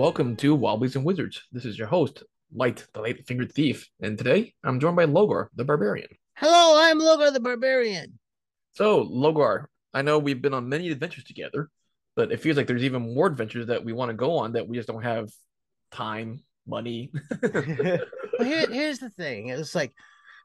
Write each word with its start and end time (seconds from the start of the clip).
Welcome 0.00 0.34
to 0.36 0.56
Wobblies 0.56 0.96
and 0.96 1.04
Wizards. 1.04 1.42
This 1.52 1.66
is 1.66 1.76
your 1.76 1.86
host, 1.86 2.22
Light, 2.54 2.86
the 2.94 3.02
Light 3.02 3.26
Fingered 3.26 3.52
Thief, 3.52 3.86
and 4.00 4.16
today 4.16 4.54
I'm 4.64 4.80
joined 4.80 4.96
by 4.96 5.04
Logar, 5.04 5.48
the 5.54 5.62
Barbarian. 5.62 6.08
Hello, 6.36 6.80
I'm 6.82 6.98
Logar 6.98 7.30
the 7.30 7.38
Barbarian. 7.38 8.18
So, 8.72 9.04
Logar, 9.04 9.66
I 9.92 10.00
know 10.00 10.18
we've 10.18 10.40
been 10.40 10.54
on 10.54 10.70
many 10.70 10.88
adventures 10.88 11.24
together, 11.24 11.68
but 12.16 12.32
it 12.32 12.40
feels 12.40 12.56
like 12.56 12.66
there's 12.66 12.82
even 12.82 13.14
more 13.14 13.26
adventures 13.26 13.66
that 13.66 13.84
we 13.84 13.92
want 13.92 14.08
to 14.08 14.14
go 14.14 14.38
on 14.38 14.52
that 14.52 14.66
we 14.66 14.78
just 14.78 14.88
don't 14.88 15.02
have 15.02 15.28
time, 15.92 16.44
money. 16.66 17.12
well, 17.42 17.98
here, 18.38 18.70
here's 18.70 19.00
the 19.00 19.10
thing: 19.10 19.48
it's 19.48 19.74
like 19.74 19.92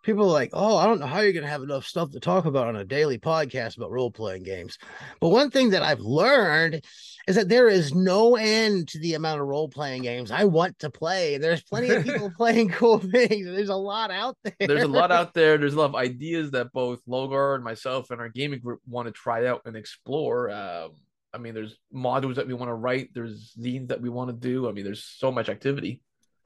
people 0.06 0.26
are 0.26 0.34
like, 0.34 0.52
"Oh, 0.54 0.78
I 0.78 0.86
don't 0.86 1.00
know 1.00 1.08
how 1.08 1.20
you're 1.20 1.34
going 1.34 1.44
to 1.44 1.50
have 1.50 1.64
enough 1.64 1.86
stuff 1.86 2.12
to 2.12 2.20
talk 2.20 2.46
about 2.46 2.68
on 2.68 2.76
a 2.76 2.86
daily 2.86 3.18
podcast 3.18 3.78
about 3.78 3.92
role 3.92 4.12
playing 4.12 4.44
games." 4.44 4.78
But 5.20 5.30
one 5.30 5.50
thing 5.50 5.72
that 5.72 5.84
I've 5.84 6.00
learned 6.00 6.86
is 7.28 7.36
that 7.36 7.50
there 7.50 7.68
is 7.68 7.94
no 7.94 8.36
end 8.36 8.88
to 8.90 9.00
the 9.00 9.16
amount 9.16 9.42
of 9.42 9.48
role 9.48 9.68
playing 9.68 10.04
games 10.04 10.30
I 10.30 10.44
want 10.46 10.78
to 10.80 10.90
play. 10.90 11.38
There's 11.38 11.64
plenty 11.64 11.90
of 11.90 12.04
people 12.04 12.32
playing 12.38 12.70
cool 12.70 13.00
things. 13.00 13.48
There's 13.48 13.70
a 13.70 13.76
lot 13.76 14.12
out 14.12 14.38
there. 14.44 14.54
There's 14.60 14.84
a 14.84 14.88
lot 14.88 15.12
out 15.12 15.34
there. 15.34 15.58
There's 15.58 15.74
a 15.74 15.80
lot 15.80 15.90
of 15.90 15.96
ideas 15.96 16.52
that 16.52 16.72
both 16.72 17.04
Logar 17.06 17.56
and 17.56 17.64
myself 17.64 18.12
and 18.12 18.22
our 18.22 18.30
gaming 18.30 18.60
group 18.60 18.82
want 18.88 19.08
to 19.08 19.12
try 19.12 19.48
out 19.48 19.64
and 19.66 19.76
explore. 19.76 20.52
Um, 20.52 20.92
I 21.34 21.38
mean, 21.38 21.54
there's 21.54 21.78
modules 21.94 22.36
that 22.36 22.48
we 22.48 22.54
want 22.54 22.70
to 22.70 22.76
write. 22.76 23.10
There's 23.14 23.54
zines 23.60 23.90
that 23.90 24.02
we 24.02 24.10
want 24.10 24.30
to 24.30 24.36
do. 24.36 24.70
I 24.70 24.72
mean, 24.72 24.86
there's 24.86 25.04
so 25.04 25.32
much 25.32 25.50
activity. 25.50 26.02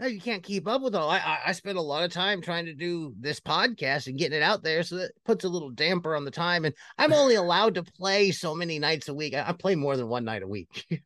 You 0.08 0.21
can't 0.21 0.44
keep 0.44 0.66
up 0.66 0.81
with 0.81 0.95
all. 0.95 1.09
I 1.09 1.39
I 1.48 1.52
spend 1.52 1.77
a 1.77 1.81
lot 1.81 2.03
of 2.03 2.12
time 2.12 2.41
trying 2.41 2.66
to 2.66 2.73
do 2.73 3.13
this 3.20 3.41
podcast 3.41 4.08
and 4.08 4.17
getting 4.17 4.38
it 4.38 4.44
out 4.44 4.63
there, 4.63 4.81
so 4.83 4.95
that 4.95 5.11
puts 5.25 5.44
a 5.44 5.50
little 5.50 5.72
damper 5.72 6.16
on 6.16 6.23
the 6.23 6.31
time. 6.31 6.64
And 6.64 6.73
I'm 6.97 7.11
only 7.11 7.36
allowed 7.36 7.75
to 7.75 7.83
play 7.83 8.31
so 8.31 8.56
many 8.56 8.80
nights 8.80 9.09
a 9.09 9.14
week. 9.14 9.33
I, 9.33 9.50
I 9.50 9.52
play 9.52 9.75
more 9.75 9.97
than 9.97 10.08
one 10.08 10.23
night 10.23 10.41
a 10.41 10.47
week. 10.47 11.02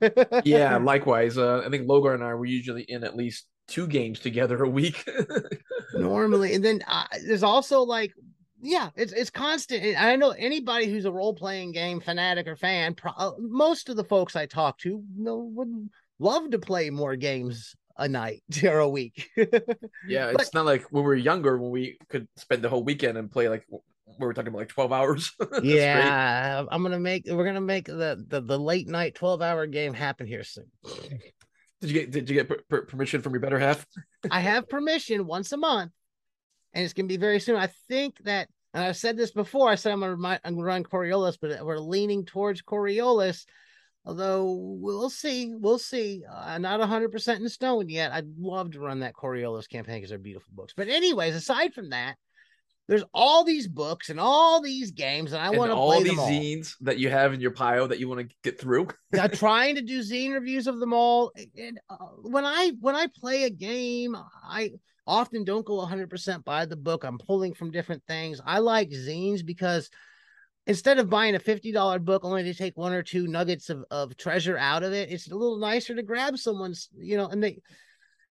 yeah, 0.46 0.78
likewise. 0.82 1.38
Uh, 1.38 1.64
I 1.66 1.70
think 1.70 1.88
Logar 1.88 2.14
and 2.14 2.24
I 2.24 2.36
were 2.36 2.46
usually 2.46 2.84
in 2.84 3.04
at 3.04 3.16
least 3.16 3.48
two 3.68 3.88
games 3.88 4.20
together 4.20 4.64
a 4.64 4.70
week. 4.70 5.04
Normally, 5.96 6.54
and 6.54 6.64
then 6.64 6.82
uh, 6.88 7.06
there's 7.26 7.44
also 7.44 7.82
like 7.82 8.14
yeah, 8.62 8.90
it's 8.96 9.12
it's 9.12 9.30
constant. 9.30 10.00
I 10.00 10.16
know 10.16 10.32
anybody 10.32 10.86
who's 10.86 11.06
a 11.06 11.12
role 11.12 11.34
playing 11.34 11.72
game 11.72 12.00
fanatic 12.00 12.48
or 12.48 12.56
fan. 12.56 12.94
Pro- 12.94 13.12
uh, 13.18 13.32
most 13.40 13.90
of 13.90 13.96
the 13.96 14.04
folks 14.04 14.36
I 14.36 14.46
talk 14.46 14.78
to 14.80 14.90
you 14.90 15.04
know, 15.18 15.50
would 15.56 15.90
love 16.20 16.52
to 16.52 16.60
play 16.60 16.90
more 16.90 17.16
games 17.16 17.76
a 17.98 18.08
night 18.08 18.44
or 18.64 18.80
a 18.80 18.90
week. 18.90 19.30
yeah, 19.38 20.30
it's 20.30 20.50
but, 20.50 20.54
not 20.54 20.66
like 20.66 20.84
when 20.92 21.04
we 21.04 21.08
were 21.08 21.16
younger 21.16 21.58
when 21.58 21.72
we 21.72 21.98
could 22.10 22.28
spend 22.38 22.64
the 22.64 22.70
whole 22.70 22.84
weekend 22.84 23.18
and 23.18 23.32
play 23.32 23.50
like 23.50 23.66
we 24.20 24.26
were 24.26 24.34
talking 24.34 24.50
about 24.50 24.60
like 24.60 24.70
12 24.70 24.92
hours. 24.92 25.32
yeah, 25.64 26.62
great. 26.62 26.68
I'm 26.72 26.84
gonna 26.84 27.00
make 27.00 27.24
we're 27.28 27.46
gonna 27.46 27.62
make 27.62 27.86
the, 27.86 28.24
the 28.28 28.42
the 28.42 28.60
late 28.60 28.88
night 28.88 29.16
12 29.16 29.42
hour 29.42 29.66
game 29.66 29.94
happen 29.94 30.28
here 30.28 30.44
soon. 30.44 30.68
Did 31.82 31.90
you 31.90 31.94
get 31.94 32.12
did 32.12 32.30
you 32.30 32.36
get 32.36 32.48
per- 32.48 32.62
per- 32.70 32.86
permission 32.86 33.22
from 33.22 33.34
your 33.34 33.42
better 33.42 33.60
half? 33.60 33.86
I 34.32 34.40
have 34.40 34.70
permission 34.70 35.26
once 35.26 35.52
a 35.52 35.58
month, 35.58 35.92
and 36.74 36.84
it's 36.84 36.94
gonna 36.94 37.08
be 37.08 37.18
very 37.18 37.40
soon. 37.40 37.56
I 37.56 37.70
think 37.90 38.18
that, 38.24 38.48
and 38.74 38.84
I've 38.84 38.98
said 38.98 39.18
this 39.18 39.32
before. 39.32 39.70
I 39.70 39.76
said 39.76 39.92
I'm 39.92 40.00
gonna, 40.00 40.40
I'm 40.44 40.56
gonna 40.56 40.66
run 40.66 40.84
Coriolis, 40.84 41.38
but 41.42 41.66
we're 41.66 41.80
leaning 41.80 42.26
towards 42.26 42.62
Coriolis 42.62 43.46
Although 44.06 44.52
we'll 44.82 45.10
see, 45.10 45.54
we'll 45.56 45.80
see. 45.80 46.24
Uh, 46.30 46.58
not 46.58 46.82
100% 46.82 47.36
in 47.38 47.50
stone 47.50 47.88
yet. 47.88 48.12
I'd 48.12 48.38
love 48.38 48.72
to 48.72 48.80
run 48.80 49.00
that 49.00 49.14
Coriolis 49.14 49.70
campaign 49.70 49.96
because 49.96 50.10
they're 50.10 50.20
beautiful 50.20 50.52
books. 50.54 50.74
But, 50.76 50.90
anyways, 50.90 51.36
aside 51.36 51.74
from 51.74 51.92
that, 51.92 52.16
there's 52.88 53.04
all 53.14 53.46
these 53.46 53.68
books 53.68 54.10
and 54.10 54.20
all 54.20 54.62
these 54.62 54.92
games, 54.92 55.32
and 55.32 55.42
I 55.42 55.52
want 55.52 55.72
to 55.72 55.76
all 55.76 56.02
these 56.02 56.20
zines 56.20 56.76
that 56.82 57.00
you 57.00 57.10
have 57.10 57.34
in 57.34 57.40
your 57.40 57.52
pile 57.52 57.88
that 57.88 58.00
you 58.00 58.10
want 58.10 58.28
to 58.28 58.36
get 58.44 58.60
through. 58.60 58.90
I'm 59.20 59.32
trying 59.32 59.76
to 59.76 59.82
do 59.82 60.02
zine 60.02 60.34
reviews 60.34 60.68
of 60.68 60.82
them 60.82 60.94
all. 60.94 61.32
And 61.58 61.80
uh, 61.90 61.96
when 62.24 62.44
I 62.44 62.74
when 62.82 62.96
I 62.96 63.08
play 63.22 63.46
a 63.46 63.50
game, 63.50 64.18
I 64.46 64.72
often 65.08 65.46
don't 65.46 65.66
go 65.66 65.86
100% 65.86 66.44
by 66.44 66.66
the 66.66 66.76
book. 66.76 67.06
I'm 67.06 67.18
pulling 67.18 67.54
from 67.54 67.72
different 67.72 68.04
things. 68.06 68.42
I 68.46 68.60
like 68.60 68.90
zines 68.90 69.46
because 69.46 69.90
instead 70.66 70.98
of 70.98 71.10
buying 71.10 71.36
a 71.36 71.40
$50 71.40 72.04
book 72.04 72.24
only 72.24 72.44
to 72.44 72.54
take 72.54 72.78
one 72.78 72.94
or 72.94 73.04
two 73.04 73.28
nuggets 73.28 73.70
of, 73.70 73.84
of 73.92 74.16
treasure 74.18 74.58
out 74.58 74.84
of 74.84 74.94
it, 74.94 75.12
it's 75.12 75.30
a 75.30 75.36
little 75.36 75.58
nicer 75.58 75.96
to 75.96 76.04
grab 76.04 76.38
someone's, 76.38 76.90
you 76.98 77.18
know, 77.18 77.28
and 77.28 77.44
they 77.44 77.60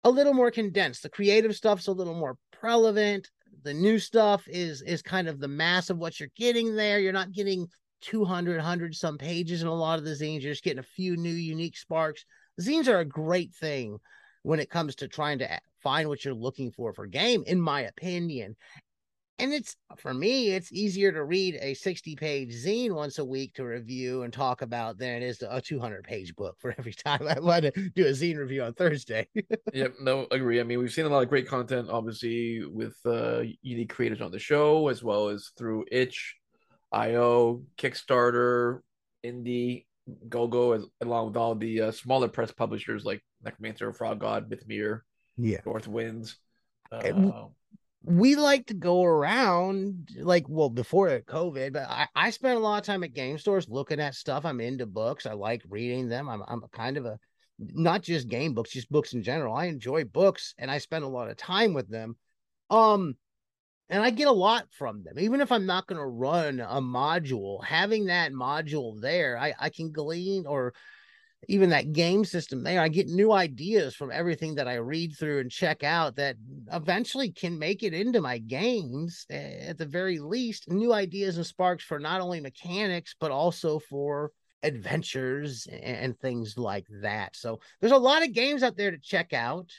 a 0.03 0.09
little 0.09 0.33
more 0.33 0.49
condensed. 0.49 1.03
The 1.03 1.09
creative 1.09 1.55
stuff's 1.55 1.87
a 1.87 1.91
little 1.91 2.15
more 2.15 2.37
relevant. 2.63 3.29
The 3.63 3.73
new 3.73 3.99
stuff 3.99 4.43
is 4.47 4.81
is 4.81 5.01
kind 5.01 5.27
of 5.27 5.39
the 5.39 5.47
mass 5.47 5.89
of 5.89 5.97
what 5.97 6.19
you're 6.19 6.29
getting 6.35 6.75
there. 6.75 6.99
You're 6.99 7.13
not 7.13 7.31
getting 7.31 7.67
200, 8.01 8.57
100 8.57 8.95
some 8.95 9.17
pages 9.17 9.61
in 9.61 9.67
a 9.67 9.73
lot 9.73 9.99
of 9.99 10.05
the 10.05 10.11
zines. 10.11 10.41
You're 10.41 10.53
just 10.53 10.63
getting 10.63 10.79
a 10.79 10.83
few 10.83 11.17
new 11.17 11.29
unique 11.29 11.77
sparks. 11.77 12.25
Zines 12.59 12.87
are 12.87 12.99
a 12.99 13.05
great 13.05 13.53
thing 13.53 13.97
when 14.43 14.59
it 14.59 14.71
comes 14.71 14.95
to 14.95 15.07
trying 15.07 15.37
to 15.39 15.51
eh, 15.51 15.59
find 15.83 16.07
what 16.07 16.25
you're 16.25 16.33
looking 16.33 16.71
for 16.71 16.93
for 16.93 17.05
game, 17.05 17.43
in 17.45 17.61
my 17.61 17.81
opinion 17.81 18.55
and 19.41 19.53
it's 19.53 19.75
for 19.97 20.13
me 20.13 20.51
it's 20.51 20.71
easier 20.71 21.11
to 21.11 21.23
read 21.23 21.57
a 21.61 21.73
60 21.73 22.15
page 22.15 22.53
zine 22.53 22.91
once 22.91 23.17
a 23.17 23.25
week 23.25 23.53
to 23.55 23.65
review 23.65 24.21
and 24.21 24.31
talk 24.31 24.61
about 24.61 24.97
than 24.97 25.21
it 25.21 25.23
is 25.23 25.43
a 25.49 25.59
200 25.59 26.03
page 26.03 26.35
book 26.35 26.55
for 26.59 26.73
every 26.77 26.93
time 27.05 27.27
i 27.27 27.39
want 27.39 27.63
to 27.63 27.71
do 27.95 28.05
a 28.05 28.11
zine 28.11 28.37
review 28.37 28.63
on 28.63 28.73
thursday. 28.73 29.27
Yep 29.73 29.95
no 30.01 30.27
agree. 30.31 30.59
I 30.59 30.63
mean 30.63 30.79
we've 30.79 30.93
seen 30.93 31.05
a 31.05 31.09
lot 31.09 31.23
of 31.23 31.29
great 31.29 31.47
content 31.47 31.89
obviously 31.89 32.63
with 32.65 32.95
uh 33.05 33.41
unique 33.61 33.93
creators 33.93 34.21
on 34.21 34.31
the 34.31 34.39
show 34.39 34.87
as 34.89 35.03
well 35.03 35.29
as 35.29 35.51
through 35.57 35.85
itch 35.91 36.35
io 36.91 37.63
kickstarter 37.77 38.79
indie 39.25 39.85
go 40.29 40.73
as, 40.73 40.85
along 41.01 41.27
with 41.27 41.37
all 41.37 41.55
the 41.55 41.81
uh, 41.81 41.91
smaller 41.91 42.27
press 42.27 42.51
publishers 42.51 43.05
like 43.05 43.23
necromancer 43.43 43.93
frog 43.93 44.19
god 44.19 44.49
mythmere 44.49 45.01
yeah. 45.37 45.59
North 45.65 45.87
winds 45.87 46.37
uh, 46.91 46.99
we 48.03 48.35
like 48.35 48.65
to 48.67 48.73
go 48.73 49.03
around 49.03 50.09
like 50.17 50.45
well 50.49 50.69
before 50.69 51.19
covid 51.19 51.73
but 51.73 51.87
I, 51.87 52.07
I 52.15 52.29
spent 52.31 52.57
a 52.57 52.59
lot 52.59 52.79
of 52.79 52.85
time 52.85 53.03
at 53.03 53.13
game 53.13 53.37
stores 53.37 53.69
looking 53.69 53.99
at 53.99 54.15
stuff. 54.15 54.45
I'm 54.45 54.59
into 54.59 54.87
books. 54.87 55.25
I 55.25 55.33
like 55.33 55.61
reading 55.69 56.09
them. 56.09 56.27
I'm, 56.27 56.41
I'm 56.47 56.63
kind 56.71 56.97
of 56.97 57.05
a 57.05 57.19
not 57.59 58.01
just 58.01 58.27
game 58.27 58.53
books 58.55 58.71
just 58.71 58.91
books 58.91 59.13
in 59.13 59.21
general. 59.21 59.53
I 59.55 59.65
enjoy 59.65 60.03
books 60.05 60.55
and 60.57 60.71
i 60.71 60.79
spend 60.79 61.03
a 61.03 61.09
lot 61.09 61.29
of 61.29 61.37
time 61.37 61.73
with 61.73 61.89
them. 61.89 62.15
Um 62.69 63.15
and 63.89 64.01
i 64.01 64.09
get 64.09 64.27
a 64.27 64.31
lot 64.31 64.65
from 64.71 65.03
them. 65.03 65.19
Even 65.19 65.41
if 65.41 65.51
i'm 65.51 65.67
not 65.67 65.85
going 65.85 65.99
to 65.99 66.07
run 66.07 66.59
a 66.59 66.81
module 66.81 67.63
having 67.63 68.05
that 68.05 68.31
module 68.31 68.99
there 68.99 69.37
i 69.37 69.53
i 69.59 69.69
can 69.69 69.91
glean 69.91 70.47
or 70.47 70.73
even 71.47 71.69
that 71.69 71.93
game 71.93 72.23
system 72.23 72.63
there. 72.63 72.81
I 72.81 72.87
get 72.87 73.07
new 73.07 73.31
ideas 73.31 73.95
from 73.95 74.11
everything 74.11 74.55
that 74.55 74.67
I 74.67 74.75
read 74.75 75.15
through 75.17 75.39
and 75.39 75.51
check 75.51 75.83
out 75.83 76.15
that 76.17 76.35
eventually 76.71 77.31
can 77.31 77.57
make 77.57 77.83
it 77.83 77.93
into 77.93 78.21
my 78.21 78.37
games 78.37 79.25
eh, 79.29 79.67
at 79.67 79.77
the 79.77 79.85
very 79.85 80.19
least. 80.19 80.69
New 80.69 80.93
ideas 80.93 81.37
and 81.37 81.45
sparks 81.45 81.83
for 81.83 81.99
not 81.99 82.21
only 82.21 82.39
mechanics, 82.39 83.15
but 83.19 83.31
also 83.31 83.79
for 83.79 84.31
adventures 84.63 85.67
and 85.71 86.17
things 86.19 86.57
like 86.57 86.85
that. 87.01 87.35
So 87.35 87.59
there's 87.79 87.91
a 87.91 87.97
lot 87.97 88.23
of 88.23 88.33
games 88.33 88.61
out 88.61 88.77
there 88.77 88.91
to 88.91 88.99
check 88.99 89.33
out 89.33 89.71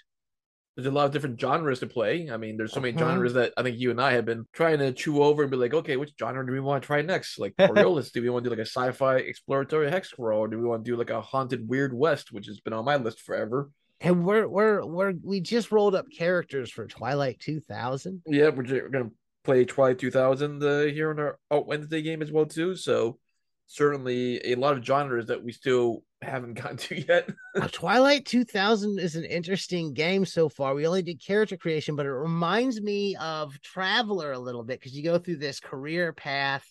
there's 0.76 0.86
a 0.86 0.90
lot 0.90 1.04
of 1.04 1.12
different 1.12 1.38
genres 1.38 1.80
to 1.80 1.86
play. 1.86 2.30
I 2.30 2.38
mean, 2.38 2.56
there's 2.56 2.72
so 2.72 2.80
many 2.80 2.96
uh-huh. 2.96 3.10
genres 3.10 3.34
that 3.34 3.52
I 3.56 3.62
think 3.62 3.78
you 3.78 3.90
and 3.90 4.00
I 4.00 4.12
have 4.12 4.24
been 4.24 4.46
trying 4.52 4.78
to 4.78 4.92
chew 4.92 5.22
over 5.22 5.42
and 5.42 5.50
be 5.50 5.56
like, 5.56 5.74
okay, 5.74 5.96
which 5.96 6.14
genre 6.18 6.46
do 6.46 6.52
we 6.52 6.60
want 6.60 6.82
to 6.82 6.86
try 6.86 7.02
next? 7.02 7.38
Like 7.38 7.54
Coriolis, 7.58 8.10
do 8.12 8.22
we 8.22 8.30
want 8.30 8.44
to 8.44 8.50
do 8.50 8.56
like 8.56 8.64
a 8.64 8.68
sci-fi 8.68 9.16
exploratory 9.16 9.90
hex 9.90 10.10
crawl, 10.10 10.40
or 10.40 10.48
do 10.48 10.58
we 10.58 10.64
want 10.64 10.84
to 10.84 10.90
do 10.90 10.96
like 10.96 11.10
a 11.10 11.20
haunted 11.20 11.68
weird 11.68 11.92
west, 11.92 12.32
which 12.32 12.46
has 12.46 12.60
been 12.60 12.72
on 12.72 12.84
my 12.84 12.96
list 12.96 13.20
forever? 13.20 13.70
And 14.00 14.24
we're 14.24 14.48
we're 14.48 14.84
we're 14.84 15.14
we 15.22 15.40
just 15.40 15.70
rolled 15.70 15.94
up 15.94 16.06
characters 16.16 16.70
for 16.70 16.86
Twilight 16.86 17.38
2000. 17.40 18.22
Yeah, 18.26 18.48
we're, 18.48 18.64
we're 18.64 18.88
gonna 18.88 19.10
play 19.44 19.64
Twilight 19.64 19.98
2000 19.98 20.62
uh, 20.62 20.80
here 20.82 21.10
on 21.10 21.20
our 21.20 21.38
Alt 21.50 21.66
Wednesday 21.66 22.02
game 22.02 22.22
as 22.22 22.32
well 22.32 22.46
too. 22.46 22.74
So 22.76 23.18
certainly 23.66 24.40
a 24.44 24.54
lot 24.56 24.76
of 24.76 24.84
genres 24.84 25.26
that 25.26 25.42
we 25.42 25.52
still 25.52 26.04
haven't 26.20 26.54
gotten 26.60 26.76
to 26.76 27.00
yet. 27.00 27.28
Twilight 27.72 28.26
2000 28.26 28.98
is 28.98 29.16
an 29.16 29.24
interesting 29.24 29.92
game 29.92 30.24
so 30.24 30.48
far. 30.48 30.74
We 30.74 30.86
only 30.86 31.02
did 31.02 31.24
character 31.24 31.56
creation, 31.56 31.96
but 31.96 32.06
it 32.06 32.12
reminds 32.12 32.80
me 32.80 33.16
of 33.16 33.60
Traveller 33.62 34.32
a 34.32 34.38
little 34.38 34.62
bit 34.62 34.80
because 34.80 34.94
you 34.94 35.02
go 35.02 35.18
through 35.18 35.36
this 35.36 35.60
career 35.60 36.12
path 36.12 36.66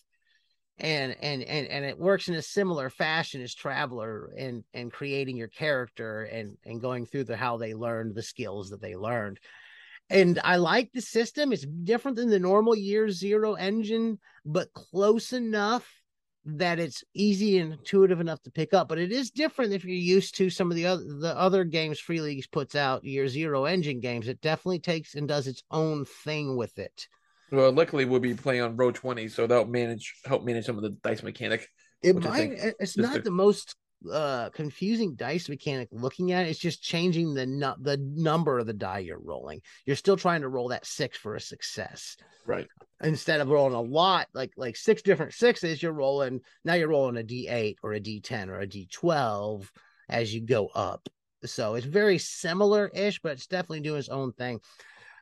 and 0.78 1.14
and 1.20 1.42
and 1.42 1.66
and 1.68 1.84
it 1.84 1.98
works 1.98 2.28
in 2.28 2.34
a 2.34 2.42
similar 2.42 2.90
fashion 2.90 3.42
as 3.42 3.54
Traveller 3.54 4.32
and 4.36 4.64
and 4.72 4.92
creating 4.92 5.36
your 5.36 5.48
character 5.48 6.24
and 6.24 6.56
and 6.64 6.80
going 6.80 7.06
through 7.06 7.24
the 7.24 7.36
how 7.36 7.56
they 7.56 7.74
learned 7.74 8.14
the 8.14 8.22
skills 8.22 8.70
that 8.70 8.80
they 8.80 8.96
learned. 8.96 9.38
And 10.10 10.40
I 10.44 10.56
like 10.56 10.90
the 10.92 11.00
system. 11.00 11.52
It's 11.52 11.64
different 11.64 12.16
than 12.16 12.28
the 12.28 12.38
normal 12.38 12.76
year 12.76 13.10
zero 13.10 13.54
engine, 13.54 14.18
but 14.44 14.72
close 14.72 15.32
enough 15.32 15.88
that 16.44 16.78
it's 16.78 17.04
easy 17.14 17.58
and 17.58 17.72
intuitive 17.72 18.20
enough 18.20 18.42
to 18.42 18.50
pick 18.50 18.74
up. 18.74 18.88
But 18.88 18.98
it 18.98 19.12
is 19.12 19.30
different 19.30 19.72
if 19.72 19.84
you're 19.84 19.94
used 19.94 20.36
to 20.36 20.50
some 20.50 20.70
of 20.70 20.76
the 20.76 20.86
other 20.86 21.04
the 21.04 21.38
other 21.38 21.64
games 21.64 22.00
Free 22.00 22.20
Leagues 22.20 22.46
puts 22.46 22.74
out, 22.74 23.04
Year 23.04 23.28
Zero 23.28 23.64
engine 23.64 24.00
games. 24.00 24.28
It 24.28 24.40
definitely 24.40 24.80
takes 24.80 25.14
and 25.14 25.28
does 25.28 25.46
its 25.46 25.62
own 25.70 26.04
thing 26.04 26.56
with 26.56 26.78
it. 26.78 27.06
Well, 27.50 27.70
luckily 27.70 28.06
we'll 28.06 28.20
be 28.20 28.34
playing 28.34 28.62
on 28.62 28.76
Roll20, 28.76 29.30
so 29.30 29.46
that'll 29.46 29.66
manage 29.66 30.14
help 30.24 30.44
manage 30.44 30.64
some 30.64 30.76
of 30.76 30.82
the 30.82 30.96
dice 31.02 31.22
mechanic. 31.22 31.68
It 32.02 32.16
might. 32.16 32.52
It's 32.80 32.96
not 32.96 33.22
the 33.22 33.30
most 33.30 33.76
uh 34.10 34.50
confusing 34.50 35.14
dice 35.14 35.48
mechanic 35.48 35.88
looking 35.92 36.32
at 36.32 36.46
it. 36.46 36.50
It's 36.50 36.58
just 36.58 36.82
changing 36.82 37.34
the 37.34 37.46
nu- 37.46 37.74
the 37.80 37.98
number 37.98 38.58
of 38.58 38.66
the 38.66 38.72
die 38.72 39.00
you're 39.00 39.20
rolling. 39.20 39.60
You're 39.86 39.96
still 39.96 40.16
trying 40.16 40.42
to 40.42 40.48
roll 40.48 40.68
that 40.68 40.86
six 40.86 41.18
for 41.18 41.34
a 41.34 41.40
success. 41.40 42.16
Right. 42.46 42.68
Instead 43.02 43.40
of 43.40 43.48
rolling 43.48 43.74
a 43.74 43.80
lot, 43.80 44.28
like 44.34 44.52
like 44.56 44.76
six 44.76 45.02
different 45.02 45.34
sixes, 45.34 45.82
you're 45.82 45.92
rolling 45.92 46.40
now 46.64 46.74
you're 46.74 46.88
rolling 46.88 47.18
a 47.18 47.22
D8 47.22 47.76
or 47.82 47.92
a 47.92 48.00
D10 48.00 48.48
or 48.48 48.60
a 48.60 48.66
D12 48.66 49.68
as 50.08 50.34
you 50.34 50.40
go 50.40 50.68
up. 50.68 51.08
So 51.44 51.74
it's 51.74 51.86
very 51.86 52.18
similar-ish, 52.18 53.20
but 53.20 53.32
it's 53.32 53.48
definitely 53.48 53.80
doing 53.80 53.98
its 53.98 54.08
own 54.08 54.32
thing. 54.32 54.60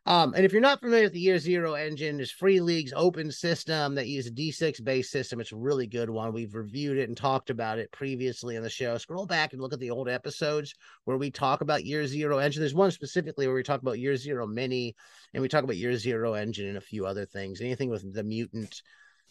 Um, 0.07 0.33
and 0.35 0.47
if 0.47 0.53
you're 0.53 0.63
not 0.63 0.81
familiar 0.81 1.05
with 1.05 1.13
the 1.13 1.21
Year 1.21 1.39
Zero 1.39 1.75
engine, 1.75 2.17
there's 2.17 2.31
Free 2.31 2.61
League's 2.61 2.93
open 2.97 3.31
system 3.31 3.95
that 3.97 4.09
uses 4.09 4.31
a 4.31 4.35
D6 4.35 4.83
based 4.83 5.11
system. 5.11 5.41
It's 5.41 5.53
a 5.53 5.57
really 5.57 5.87
good 5.87 6.09
one. 6.09 6.33
We've 6.33 6.55
reviewed 6.55 6.97
it 6.97 7.09
and 7.09 7.17
talked 7.17 7.51
about 7.51 7.79
it 7.79 7.93
previously 7.93 8.57
in 8.57 8.63
the 8.63 8.71
show. 8.71 8.97
Scroll 8.97 9.27
back 9.27 9.53
and 9.53 9.61
look 9.61 9.75
at 9.75 9.79
the 9.79 9.91
old 9.91 10.09
episodes 10.09 10.75
where 11.05 11.19
we 11.19 11.31
talk 11.31 11.61
about 11.61 11.85
Year 11.85 12.07
Zero 12.07 12.39
engine. 12.39 12.61
There's 12.61 12.75
one 12.75 12.91
specifically 12.91 13.47
where 13.47 13.55
we 13.55 13.63
talk 13.63 13.83
about 13.83 13.99
Year 13.99 14.17
Zero 14.17 14.47
Mini 14.47 14.97
and 15.35 15.43
we 15.43 15.49
talk 15.49 15.65
about 15.65 15.77
Year 15.77 15.95
Zero 15.97 16.33
engine 16.33 16.69
and 16.69 16.79
a 16.79 16.83
few 16.83 17.05
other 17.05 17.27
things. 17.27 17.61
Anything 17.61 17.91
with 17.91 18.15
the 18.15 18.25
mutant 18.25 18.81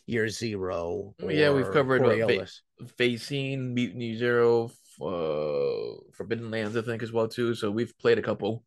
Year 0.06 0.30
Zero. 0.30 1.16
yeah, 1.19 1.51
we've 1.51 1.71
covered 1.71 2.04
uh. 2.04 2.45
Facing 2.98 3.74
Mutiny 3.74 4.16
Zero, 4.16 4.71
uh, 5.01 6.00
Forbidden 6.13 6.51
Lands, 6.51 6.77
I 6.77 6.81
think, 6.83 7.01
as 7.01 7.12
well 7.12 7.27
too. 7.27 7.56
So 7.56 7.71
we've 7.71 7.98
played 7.98 8.19
a 8.19 8.24
couple. 8.24 8.63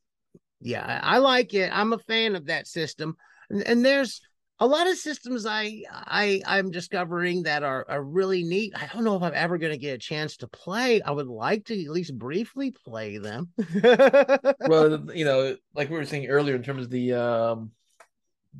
Yeah 0.62 1.00
I 1.02 1.18
like 1.18 1.54
it. 1.54 1.70
I'm 1.72 1.92
a 1.92 1.98
fan 1.98 2.36
of 2.36 2.46
that 2.46 2.66
system, 2.66 3.16
and, 3.50 3.62
and 3.62 3.84
there's 3.84 4.20
a 4.62 4.66
lot 4.66 4.86
of 4.86 4.96
systems 4.96 5.44
I 5.44 5.82
I 5.90 6.40
I'm 6.46 6.70
discovering 6.70 7.42
that 7.42 7.64
are 7.64 7.84
are 7.88 8.02
really 8.02 8.44
neat. 8.44 8.72
I 8.76 8.88
don't 8.92 9.02
know 9.02 9.16
if 9.16 9.22
I'm 9.22 9.32
ever 9.34 9.58
going 9.58 9.72
to 9.72 9.78
get 9.78 9.94
a 9.94 9.98
chance 9.98 10.36
to 10.36 10.46
play. 10.46 11.02
I 11.02 11.10
would 11.10 11.26
like 11.26 11.64
to 11.64 11.84
at 11.84 11.90
least 11.90 12.16
briefly 12.16 12.70
play 12.70 13.18
them. 13.18 13.48
well, 13.82 15.10
you 15.12 15.24
know, 15.24 15.56
like 15.74 15.90
we 15.90 15.96
were 15.96 16.04
saying 16.04 16.28
earlier, 16.28 16.54
in 16.54 16.62
terms 16.62 16.84
of 16.84 16.90
the 16.90 17.12
um, 17.14 17.72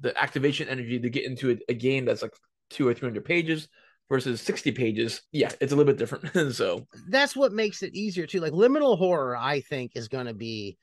the 0.01 0.19
activation 0.21 0.69
energy 0.69 0.99
to 0.99 1.09
get 1.09 1.25
into 1.25 1.53
a, 1.53 1.57
a 1.69 1.75
game 1.75 2.05
that's 2.05 2.23
like 2.23 2.35
two 2.69 2.89
or 2.89 2.95
three 2.95 3.09
hundred 3.09 3.25
pages 3.25 3.69
versus 4.09 4.41
sixty 4.41 4.73
pages. 4.73 5.23
Yeah, 5.31 5.53
it's 5.61 5.73
a 5.73 5.77
little 5.77 5.93
bit 5.93 5.99
different. 5.99 6.55
so 6.57 6.85
that's 7.11 7.37
what 7.37 7.53
makes 7.53 7.85
it 7.85 7.95
easier 7.95 8.27
too. 8.27 8.41
Like 8.41 8.55
liminal 8.55 8.99
horror, 8.99 9.37
I 9.37 9.61
think 9.61 9.93
is 9.95 10.09
going 10.09 10.27
to 10.27 10.35
be. 10.35 10.79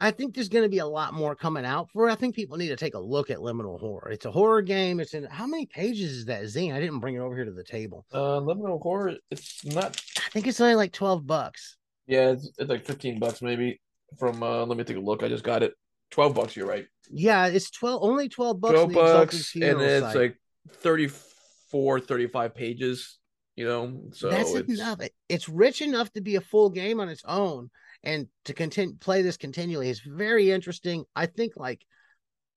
I 0.00 0.10
think 0.10 0.34
there's 0.34 0.48
going 0.48 0.64
to 0.64 0.68
be 0.68 0.78
a 0.78 0.86
lot 0.86 1.14
more 1.14 1.34
coming 1.36 1.64
out 1.64 1.88
for 1.90 2.08
it. 2.08 2.12
I 2.12 2.16
think 2.16 2.34
people 2.34 2.56
need 2.56 2.68
to 2.68 2.76
take 2.76 2.94
a 2.94 2.98
look 2.98 3.30
at 3.30 3.38
liminal 3.38 3.78
horror. 3.78 4.10
It's 4.10 4.26
a 4.26 4.30
horror 4.30 4.60
game. 4.60 5.00
It's 5.00 5.14
in 5.14 5.24
how 5.24 5.46
many 5.46 5.66
pages 5.66 6.12
is 6.12 6.24
that 6.26 6.42
zine? 6.44 6.74
I 6.74 6.80
didn't 6.80 6.98
bring 6.98 7.14
it 7.14 7.20
over 7.20 7.34
here 7.34 7.44
to 7.44 7.52
the 7.52 7.64
table. 7.64 8.04
uh, 8.12 8.40
Liminal 8.40 8.82
Horror, 8.82 9.14
it's 9.30 9.64
not. 9.64 10.00
I 10.18 10.30
think 10.30 10.46
it's 10.46 10.60
only 10.60 10.74
like 10.74 10.92
twelve 10.92 11.26
bucks. 11.26 11.76
Yeah, 12.06 12.30
it's, 12.30 12.50
it's 12.58 12.68
like 12.68 12.84
fifteen 12.84 13.18
bucks 13.18 13.40
maybe. 13.40 13.80
From 14.18 14.42
uh, 14.42 14.64
let 14.66 14.76
me 14.76 14.84
take 14.84 14.96
a 14.96 15.00
look. 15.00 15.22
I 15.22 15.28
just 15.28 15.44
got 15.44 15.62
it. 15.62 15.74
Twelve 16.10 16.34
bucks. 16.34 16.56
You're 16.56 16.66
right. 16.68 16.86
Yeah, 17.10 17.46
it's 17.46 17.70
twelve 17.70 18.02
only 18.02 18.28
twelve 18.28 18.60
bucks. 18.60 18.72
Twelve 18.74 18.88
on 18.88 18.92
the 18.92 19.00
Exalted 19.00 19.30
bucks, 19.30 19.54
and 19.54 19.80
it's 19.80 20.06
site. 20.06 20.16
like 20.16 20.36
34, 20.72 22.00
35 22.00 22.54
pages. 22.54 23.18
You 23.56 23.66
know, 23.66 24.00
so 24.12 24.30
that's 24.30 24.52
it's 24.52 24.80
enough. 24.80 25.00
It's 25.28 25.48
rich 25.48 25.80
enough 25.80 26.12
to 26.14 26.20
be 26.20 26.34
a 26.34 26.40
full 26.40 26.70
game 26.70 26.98
on 26.98 27.08
its 27.08 27.22
own, 27.24 27.70
and 28.04 28.28
to 28.44 28.54
continue 28.54 28.94
play 28.96 29.22
this 29.22 29.36
continually 29.36 29.88
is 29.90 30.00
very 30.00 30.50
interesting. 30.50 31.04
I 31.16 31.26
think 31.26 31.52
like 31.56 31.84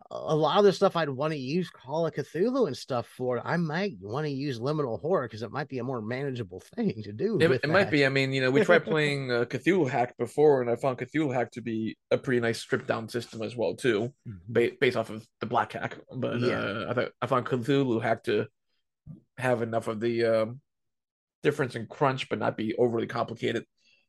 a 0.09 0.35
lot 0.35 0.57
of 0.59 0.63
the 0.63 0.71
stuff 0.71 0.95
I'd 0.95 1.09
want 1.09 1.33
to 1.33 1.37
use 1.39 1.69
Call 1.69 2.05
of 2.07 2.13
Cthulhu 2.13 2.67
and 2.67 2.77
stuff 2.77 3.07
for, 3.07 3.45
I 3.45 3.57
might 3.57 3.95
want 3.99 4.25
to 4.25 4.31
use 4.31 4.57
Liminal 4.57 5.01
Horror 5.01 5.27
because 5.27 5.43
it 5.43 5.51
might 5.51 5.67
be 5.67 5.79
a 5.79 5.83
more 5.83 6.01
manageable 6.01 6.61
thing 6.75 7.01
to 7.03 7.11
do. 7.11 7.37
It, 7.41 7.51
it 7.63 7.69
might 7.69 7.91
be. 7.91 8.05
I 8.05 8.09
mean, 8.09 8.31
you 8.31 8.39
know, 8.39 8.49
we 8.51 8.63
tried 8.63 8.85
playing 8.85 9.31
uh, 9.31 9.43
Cthulhu 9.45 9.89
Hack 9.89 10.15
before, 10.17 10.61
and 10.61 10.69
I 10.69 10.75
found 10.77 10.97
Cthulhu 10.97 11.33
Hack 11.33 11.51
to 11.53 11.61
be 11.61 11.97
a 12.11 12.17
pretty 12.17 12.39
nice 12.39 12.59
stripped 12.59 12.87
down 12.87 13.09
system 13.09 13.41
as 13.41 13.55
well 13.55 13.75
too, 13.75 14.13
Mhm. 14.27 14.39
ba- 14.47 14.71
based 14.79 14.95
off 14.95 15.09
of 15.09 15.27
the 15.41 15.45
Black 15.45 15.73
Hack. 15.73 15.97
But 16.15 16.39
Yeah. 16.39 16.59
uh, 16.59 16.85
I 16.89 16.93
thought 16.93 17.11
I 17.21 17.27
found 17.27 17.45
Cthulhu 17.45 18.01
Hack 18.01 18.23
to 18.25 18.45
have 19.37 19.61
enough 19.61 19.87
of 19.89 19.99
the 19.99 20.23
um, 20.25 20.61
difference 21.43 21.75
in 21.75 21.85
crunch, 21.85 22.29
but 22.29 22.39
not 22.39 22.55
be 22.55 22.75
overly 22.75 23.07
complicated. 23.07 23.65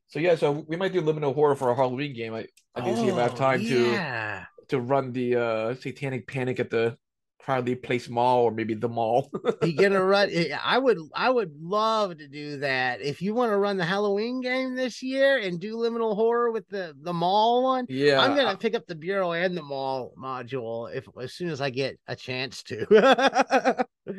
So 0.08 0.18
yeah, 0.18 0.36
so 0.36 0.64
we 0.66 0.76
might 0.76 0.92
do 0.92 1.02
liminal 1.02 1.34
horror 1.34 1.54
for 1.56 1.70
a 1.70 1.74
Halloween 1.74 2.14
game. 2.14 2.34
I, 2.34 2.46
I 2.74 2.80
need 2.80 2.92
to 2.92 2.96
see 2.96 3.08
if 3.08 3.16
I 3.16 3.22
have 3.22 3.34
Oh, 3.34 3.36
time 3.36 3.60
yeah. 3.60 4.44
to 4.68 4.68
to 4.68 4.80
run 4.80 5.12
the 5.12 5.36
uh, 5.36 5.74
Satanic 5.74 6.26
Panic 6.26 6.60
at 6.60 6.70
the 6.70 6.96
Crowley 7.40 7.74
Place 7.74 8.08
Mall 8.08 8.42
or 8.44 8.50
maybe 8.50 8.74
the 8.74 8.88
mall. 8.88 9.30
you 9.62 9.72
gonna 9.72 10.02
run 10.04 10.28
eh, 10.30 10.56
i 10.62 10.78
would 10.78 10.98
i 11.14 11.28
would 11.28 11.50
love 11.60 12.16
to 12.18 12.28
do 12.28 12.58
that 12.58 13.00
if 13.00 13.20
you 13.20 13.34
want 13.34 13.50
to 13.50 13.56
run 13.56 13.76
the 13.76 13.84
halloween 13.84 14.40
game 14.40 14.74
this 14.76 15.02
year 15.02 15.38
and 15.38 15.58
do 15.58 15.74
liminal 15.76 16.14
horror 16.14 16.50
with 16.52 16.68
the 16.68 16.94
the 17.02 17.12
mall 17.12 17.64
one 17.64 17.84
yeah, 17.88 18.20
i'm 18.20 18.36
gonna 18.36 18.56
pick 18.56 18.74
up 18.74 18.86
the 18.86 18.94
bureau 18.94 19.32
and 19.32 19.56
the 19.56 19.62
mall 19.62 20.12
module 20.16 20.94
if 20.94 21.06
as 21.20 21.32
soon 21.34 21.48
as 21.48 21.60
i 21.60 21.70
get 21.70 21.98
a 22.06 22.14
chance 22.14 22.62
to 22.62 22.86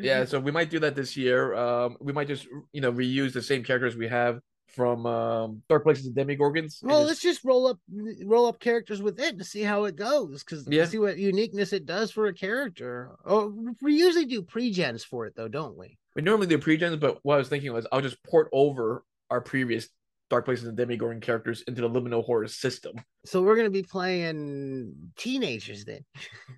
yeah 0.01 0.25
so 0.25 0.39
we 0.39 0.51
might 0.51 0.69
do 0.69 0.80
that 0.80 0.95
this 0.95 1.15
year 1.15 1.56
um 1.56 1.95
we 2.01 2.12
might 2.12 2.27
just 2.27 2.47
you 2.74 2.81
know 2.81 2.92
reuse 2.92 3.31
the 3.33 3.42
same 3.42 3.63
characters 3.63 3.95
we 3.95 4.07
have 4.07 4.39
from 4.80 5.06
um 5.06 5.62
dark 5.68 5.84
places 5.84 6.06
and 6.06 6.16
demogorgons 6.16 6.81
well 6.81 7.04
let's 7.04 7.20
just 7.20 7.44
roll 7.44 7.68
up 7.68 7.78
roll 8.24 8.46
up 8.46 8.62
characters 8.62 9.02
with 9.02 9.20
it 9.20 9.38
to 9.38 9.44
see 9.44 9.62
how 9.62 9.84
it 9.84 9.98
goes 9.98 10.42
because 10.42 10.66
Yeah. 10.70 10.86
see 10.86 11.00
what 11.00 11.18
uniqueness 11.18 11.74
it 11.74 11.86
does 11.86 12.12
for 12.12 12.28
a 12.28 12.34
character 12.34 13.12
oh 13.26 13.54
we 13.81 13.96
usually 13.96 14.24
do 14.26 14.42
pre-gens 14.42 15.04
for 15.04 15.26
it 15.26 15.36
though 15.36 15.50
don't 15.50 15.78
we 15.78 15.98
we 16.16 16.22
normally 16.22 16.48
do 16.48 16.58
pre-gens 16.58 16.96
but 16.96 17.20
what 17.24 17.36
i 17.36 17.38
was 17.38 17.50
thinking 17.50 17.74
was 17.74 17.86
i'll 17.92 18.00
just 18.00 18.24
port 18.24 18.48
over 18.54 19.04
our 19.30 19.42
previous 19.42 19.90
dark 20.30 20.46
places 20.46 20.68
and 20.68 20.78
demogorgon 20.78 21.20
characters 21.22 21.64
into 21.68 21.81
the 21.81 21.90
liminal 21.90 22.24
horror 22.24 22.48
system 22.48 22.96
so 23.26 23.42
we're 23.42 23.56
gonna 23.56 23.70
be 23.70 23.84
playing 23.84 24.94
teenagers 25.18 25.86
then 25.86 26.06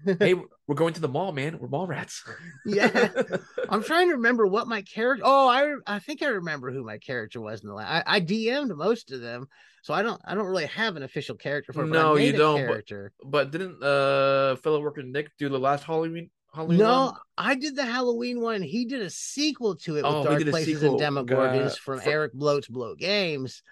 hey 0.20 0.34
we're 0.68 0.76
going 0.76 0.94
to 0.94 1.02
the 1.02 1.08
mall 1.08 1.32
man 1.32 1.58
we're 1.60 1.68
mall 1.68 1.88
rats 1.88 2.24
Yeah. 2.66 3.10
I'm 3.70 3.84
trying 3.84 4.08
to 4.10 4.16
remember 4.16 4.46
what 4.46 4.68
my 4.68 4.82
character. 4.82 5.24
Oh, 5.26 5.48
I 5.48 5.74
I 5.88 6.00
think 6.00 6.22
I 6.22 6.28
remember 6.28 6.72
who 6.72 6.84
my 6.84 6.98
character 6.98 7.40
was 7.42 7.62
in 7.62 7.70
the 7.70 7.74
last. 7.74 8.04
I, 8.08 8.18
I 8.18 8.22
DM'd 8.22 8.76
most 8.76 9.12
of 9.12 9.22
them, 9.22 9.48
so 9.82 9.94
I 9.94 10.02
don't 10.04 10.22
I 10.26 10.36
don't 10.36 10.46
really 10.46 10.66
have 10.68 10.96
an 10.98 11.04
official 11.04 11.36
character 11.36 11.72
for 11.74 11.84
it. 11.84 11.88
No, 11.88 12.16
you 12.16 12.34
don't, 12.34 12.68
but- 12.68 12.84
but 13.24 13.52
didn't 13.52 13.82
uh 13.82 14.56
fellow 14.58 14.82
worker 14.82 15.02
nick 15.04 15.32
do 15.40 15.48
the 15.50 15.58
last 15.60 15.84
halloween 15.84 16.30
halloween 16.53 16.77
No, 16.79 17.05
one? 17.05 17.13
I 17.38 17.55
did 17.55 17.75
the 17.75 17.86
Halloween 17.86 18.41
one. 18.41 18.62
He 18.62 18.86
did 18.86 19.01
a 19.01 19.10
sequel 19.10 19.75
to 19.77 19.93
it 19.98 20.03
with 20.03 20.05
Oh, 20.05 20.24
Dark 20.24 20.43
Places 20.46 20.81
sequel. 20.81 21.01
and 21.01 21.15
Demogorgons 21.29 21.77
from 21.77 22.00
for- 22.00 22.10
Eric 22.10 22.34
Bloat's 22.34 22.67
Bloat 22.67 22.98
Games. 23.00 23.63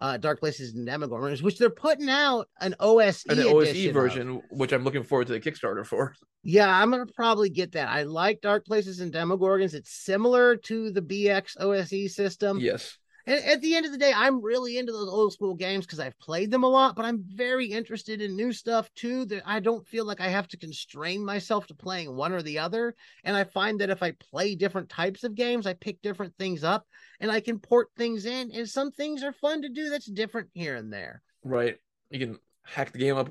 Uh, 0.00 0.16
Dark 0.16 0.38
Places 0.38 0.74
and 0.74 0.86
Demogorgons, 0.86 1.42
which 1.42 1.58
they're 1.58 1.70
putting 1.70 2.08
out 2.08 2.48
an 2.60 2.76
OSE 2.78 3.24
the 3.24 3.48
ose 3.48 3.68
edition 3.70 3.88
of. 3.88 3.94
version 3.94 4.42
which 4.50 4.72
i'm 4.72 4.84
looking 4.84 5.02
forward 5.02 5.26
to 5.26 5.32
the 5.32 5.40
kickstarter 5.40 5.84
for 5.84 6.14
Yeah, 6.44 6.68
I'm 6.70 6.92
gonna 6.92 7.04
probably 7.16 7.50
get 7.50 7.72
that. 7.72 7.88
I 7.88 8.04
like 8.04 8.40
Dark 8.40 8.64
Places 8.64 9.00
and 9.00 9.12
Demogorgons. 9.12 9.74
It's 9.74 9.90
similar 9.92 10.54
to 10.54 10.92
the 10.92 11.02
BX 11.02 11.56
OSE 11.58 12.14
system. 12.14 12.58
yes 12.60 12.96
And 13.28 13.44
at 13.44 13.60
the 13.60 13.76
end 13.76 13.84
of 13.84 13.92
the 13.92 13.98
day, 13.98 14.12
I'm 14.12 14.40
really 14.42 14.78
into 14.78 14.90
those 14.90 15.08
old 15.08 15.32
school 15.34 15.54
games 15.54 15.84
because 15.84 16.00
I've 16.00 16.18
played 16.18 16.50
them 16.50 16.64
a 16.64 16.68
lot, 16.68 16.96
but 16.96 17.04
I'm 17.04 17.22
very 17.22 17.66
interested 17.66 18.22
in 18.22 18.34
new 18.34 18.52
stuff 18.52 18.90
too. 18.94 19.26
That 19.26 19.42
I 19.46 19.60
don't 19.60 19.86
feel 19.86 20.06
like 20.06 20.20
I 20.20 20.28
have 20.28 20.48
to 20.48 20.56
constrain 20.56 21.24
myself 21.24 21.66
to 21.66 21.74
playing 21.74 22.16
one 22.16 22.32
or 22.32 22.42
the 22.42 22.58
other. 22.58 22.94
And 23.24 23.36
I 23.36 23.44
find 23.44 23.80
that 23.80 23.90
if 23.90 24.02
I 24.02 24.12
play 24.12 24.54
different 24.54 24.88
types 24.88 25.24
of 25.24 25.34
games, 25.34 25.66
I 25.66 25.74
pick 25.74 26.00
different 26.00 26.34
things 26.38 26.64
up 26.64 26.86
and 27.20 27.30
I 27.30 27.40
can 27.40 27.58
port 27.58 27.88
things 27.96 28.24
in. 28.24 28.50
And 28.50 28.68
some 28.68 28.90
things 28.92 29.22
are 29.22 29.32
fun 29.32 29.62
to 29.62 29.68
do 29.68 29.90
that's 29.90 30.06
different 30.06 30.48
here 30.54 30.74
and 30.76 30.90
there. 30.92 31.22
right 31.44 31.76
you 32.10 32.18
can 32.18 32.38
hack 32.64 32.92
the 32.92 32.98
game 32.98 33.16
up 33.16 33.30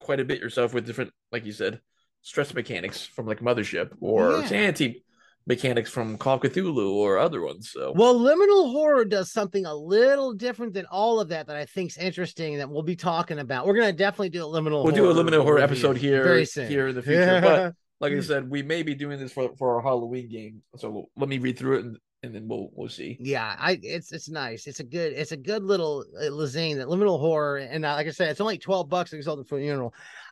quite 0.00 0.20
a 0.20 0.24
bit 0.24 0.40
yourself 0.40 0.74
with 0.74 0.86
different 0.86 1.12
like 1.32 1.44
you 1.46 1.52
said 1.52 1.80
stress 2.22 2.52
mechanics 2.54 3.04
from 3.06 3.26
like 3.26 3.40
mothership 3.40 3.90
or 4.00 4.42
Yeah. 4.42 4.48
sanity 4.48 5.04
mechanics 5.46 5.90
from 5.90 6.18
call 6.18 6.34
of 6.36 6.40
cthulhu 6.42 6.90
or 6.90 7.18
other 7.18 7.40
ones 7.40 7.70
so 7.70 7.92
Well, 7.94 8.14
liminal 8.16 8.72
horror 8.72 9.04
does 9.04 9.30
something 9.30 9.64
a 9.64 9.74
little 9.74 10.32
different 10.32 10.74
than 10.74 10.86
all 10.86 11.20
of 11.20 11.28
that 11.28 11.46
that 11.46 11.56
I 11.56 11.64
think's 11.66 11.96
interesting 11.98 12.58
that 12.58 12.68
we'll 12.68 12.82
be 12.82 12.96
talking 12.96 13.38
about. 13.38 13.66
We're 13.66 13.74
gonna 13.76 13.92
definitely 13.92 14.30
do 14.30 14.44
a 14.44 14.48
liminal. 14.48 14.82
we'll 14.84 14.94
do 14.94 15.08
a 15.08 15.14
horror 15.14 15.24
liminal 15.24 15.42
horror 15.42 15.58
episode 15.60 15.96
here 15.96 16.24
very 16.24 16.46
soon. 16.46 16.68
here 16.68 16.88
in 16.88 16.94
the 16.94 17.02
future 17.02 17.40
but 17.40 17.74
like 18.00 18.12
i 18.12 18.20
said 18.20 18.50
we 18.50 18.62
may 18.62 18.82
be 18.82 18.94
doing 18.94 19.18
this 19.18 19.32
for 19.32 19.54
for 19.56 19.76
our 19.76 19.80
halloween 19.82 20.28
game 20.28 20.62
so 20.76 21.08
let 21.16 21.28
me 21.28 21.38
read 21.38 21.58
through 21.58 21.78
it 21.78 21.84
and, 21.84 21.96
and 22.22 22.34
then 22.34 22.46
we'll 22.48 22.68
we'll 22.74 22.88
see 22.88 23.16
yeah 23.20 23.54
i 23.58 23.78
it's 23.82 24.12
it's 24.12 24.28
nice 24.28 24.66
it's 24.66 24.80
a 24.80 24.84
good 24.84 25.12
it's 25.14 25.32
a 25.32 25.36
good 25.36 25.62
little 25.62 26.04
uh, 26.20 26.24
lazine 26.24 26.76
that 26.76 26.88
liminal 26.88 27.18
horror 27.20 27.56
and 27.58 27.86
uh, 27.86 27.92
like 27.94 28.06
i 28.06 28.10
said 28.10 28.28
it's 28.28 28.40
only 28.40 28.58
12 28.58 28.88
bucks 28.88 29.12
exalted 29.14 29.48
funeral 29.48 29.94
I, 29.94 30.25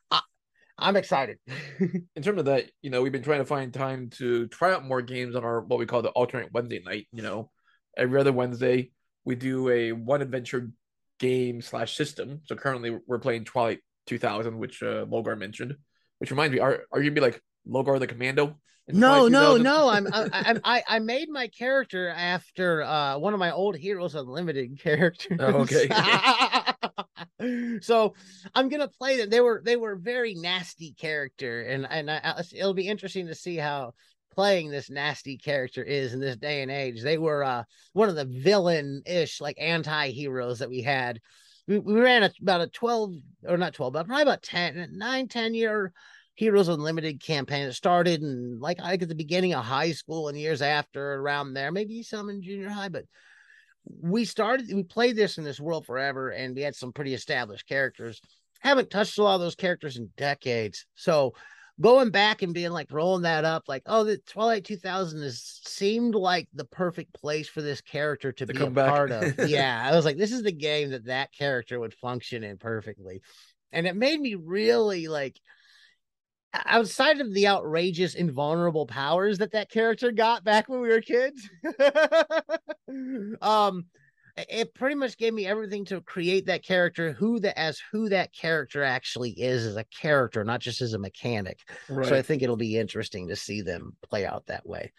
i'm 0.79 0.97
excited 0.97 1.39
in 2.17 2.23
terms 2.23 2.39
of 2.39 2.47
that, 2.47 2.71
you 2.83 2.91
know, 2.91 3.03
we've 3.03 3.13
been 3.13 3.23
trying 3.23 3.41
to 3.41 3.45
find 3.45 3.73
time 3.73 4.11
to 4.11 4.47
try 4.49 4.73
out 4.73 4.85
more 4.85 5.03
games 5.03 5.35
on 5.37 5.45
our 5.45 5.61
what 5.61 5.79
we 5.79 5.87
call 5.87 6.03
the 6.03 6.11
alternate 6.11 6.53
Wednesday 6.53 6.83
night. 6.85 7.07
You 7.13 7.23
know, 7.23 7.51
every 7.97 8.21
other 8.21 8.33
Wednesday 8.33 8.91
we 9.25 9.35
do 9.35 9.69
a 9.71 9.93
one 9.93 10.23
adventure 10.23 10.71
game 11.19 11.63
slash 11.63 11.97
system. 11.97 12.41
So 12.45 12.57
currently 12.57 12.99
we're 13.07 13.19
playing 13.19 13.45
Twilight 13.45 13.81
2000, 14.07 14.59
which 14.59 14.83
uh, 14.83 15.07
Logar 15.07 15.39
mentioned. 15.39 15.77
Which 16.19 16.31
reminds 16.31 16.55
me, 16.55 16.61
are 16.61 16.85
are 16.93 17.01
you 17.01 17.11
gonna 17.11 17.15
be 17.15 17.21
like 17.21 17.41
Logar 17.69 17.99
the 17.99 18.07
Commando? 18.07 18.57
No, 18.89 19.29
no, 19.29 19.57
no. 19.57 19.89
I'm 19.89 20.07
I, 20.13 20.61
I 20.65 20.83
I 20.89 20.99
made 21.01 21.29
my 21.29 21.49
character 21.49 22.09
after 22.09 22.83
uh 22.83 23.19
one 23.19 23.33
of 23.33 23.41
my 23.41 23.51
old 23.51 23.77
Heroes 23.77 24.15
Unlimited 24.15 24.79
characters. 24.83 25.39
Oh, 25.41 25.63
okay. 25.63 25.89
So 27.81 28.15
I'm 28.55 28.69
gonna 28.69 28.89
play 28.89 29.17
them. 29.17 29.31
They 29.31 29.41
were 29.41 29.63
they 29.65 29.77
were 29.77 29.97
very 29.97 30.35
nasty 30.35 30.93
character, 30.93 31.63
and 31.63 31.87
and 31.89 32.11
I, 32.11 32.43
it'll 32.55 32.75
be 32.75 32.89
interesting 32.89 33.27
to 33.29 33.35
see 33.35 33.57
how 33.57 33.95
playing 34.33 34.71
this 34.71 34.91
nasty 34.91 35.39
character 35.39 35.83
is 35.83 36.13
in 36.13 36.21
this 36.21 36.37
day 36.37 36.63
and 36.63 36.71
age. 36.71 37.03
They 37.03 37.19
were 37.19 37.45
uh 37.45 37.65
one 37.93 38.09
of 38.09 38.17
the 38.17 38.25
villain 38.25 39.03
ish 39.07 39.41
like 39.41 39.57
anti 39.61 40.11
heroes 40.11 40.59
that 40.59 40.71
we 40.71 40.83
had. 40.83 41.21
We, 41.67 41.79
we 41.79 41.95
ran 41.95 42.25
a, 42.25 42.31
about 42.43 42.61
a 42.61 42.67
12 42.67 43.15
or 43.49 43.57
not 43.57 43.73
12, 43.73 43.93
but 43.95 44.07
probably 44.07 44.23
about 44.23 44.43
10, 44.43 44.91
9, 44.93 45.29
10 45.29 45.55
year 45.55 45.93
Heroes 46.37 46.69
Unlimited 46.69 47.23
campaign. 47.23 47.69
It 47.69 47.75
started 47.75 48.21
and 48.21 48.61
like 48.61 48.81
like 48.81 49.03
at 49.03 49.09
the 49.09 49.15
beginning 49.15 49.55
of 49.55 49.65
high 49.65 49.93
school 49.93 50.29
and 50.29 50.39
years 50.39 50.63
after 50.63 51.15
around 51.15 51.55
there, 51.55 51.71
maybe 51.71 52.03
some 52.03 52.29
in 52.29 52.43
junior 52.43 52.71
high, 52.71 52.89
but 52.89 53.05
we 53.87 54.25
started 54.25 54.73
we 54.73 54.83
played 54.83 55.17
this 55.17 55.39
in 55.39 55.45
this 55.45 55.61
world 55.61 55.87
forever 55.87 56.31
and 56.31 56.55
we 56.55 56.63
had 56.63 56.75
some 56.75 56.93
pretty 56.93 57.15
established 57.15 57.69
characters. 57.69 58.21
Haven't 58.61 58.91
touched 58.91 59.19
a 59.19 59.23
lot 59.23 59.35
of 59.35 59.41
those 59.41 59.55
characters 59.55 59.97
in 59.97 60.11
decades. 60.17 60.87
So 60.95 61.35
going 61.81 62.11
back 62.11 62.43
and 62.43 62.55
being 62.55 62.71
like 62.71 62.91
rolling 62.91 63.23
that 63.23 63.45
up, 63.45 63.65
like, 63.69 63.83
oh, 63.87 64.05
the 64.05 64.19
Twilight 64.19 64.65
2000 64.65 65.23
has 65.23 65.61
seemed 65.65 66.15
like 66.15 66.49
the 66.55 66.65
perfect 66.65 67.13
place 67.13 67.49
for 67.49 67.63
this 67.63 67.81
character 67.81 68.33
to, 68.33 68.47
to 68.47 68.55
be 68.55 68.63
a 68.63 68.71
back. 68.71 68.89
part 68.89 69.11
of. 69.11 69.39
yeah, 69.49 69.83
I 69.85 69.95
was 69.95 70.05
like, 70.05 70.17
this 70.17 70.33
is 70.33 70.43
the 70.43 70.53
game 70.53 70.91
that 70.91 71.07
that 71.07 71.33
character 71.33 71.79
would 71.79 71.95
function 71.95 72.45
in 72.45 72.59
perfectly, 72.59 73.23
and 73.73 73.87
it 73.87 73.97
made 73.97 74.21
me 74.21 74.35
really 74.35 75.09
like 75.09 75.39
outside 76.67 77.21
of 77.21 77.33
the 77.35 77.47
outrageous 77.47 78.15
invulnerable 78.15 78.87
powers 78.87 79.39
that 79.39 79.53
that 79.53 79.71
character 79.71 80.13
got 80.13 80.45
back 80.45 80.69
when 80.69 80.81
we 80.81 80.89
were 80.89 81.01
kids 81.01 81.49
um 83.43 83.85
it 84.37 84.75
pretty 84.75 84.97
much 84.97 85.17
gave 85.17 85.33
me 85.33 85.47
everything 85.47 85.85
to 85.85 86.01
create 86.01 86.47
that 86.47 86.65
character 86.65 87.13
who 87.13 87.39
the 87.39 87.57
as 87.59 87.81
who 87.93 88.09
that 88.09 88.33
character 88.33 88.83
actually 88.83 89.31
is 89.31 89.65
as 89.65 89.77
a 89.77 89.85
character 89.85 90.45
not 90.45 90.61
just 90.61 90.81
as 90.81 90.93
a 90.93 90.99
mechanic 90.99 91.61
right. 91.89 92.09
so 92.09 92.17
i 92.17 92.23
think 92.23 92.43
it'll 92.43 92.57
be 92.57 92.79
interesting 92.79 93.29
to 93.29 93.37
see 93.37 93.61
them 93.61 93.97
play 94.09 94.27
out 94.27 94.47
that 94.47 94.67
way 94.67 94.93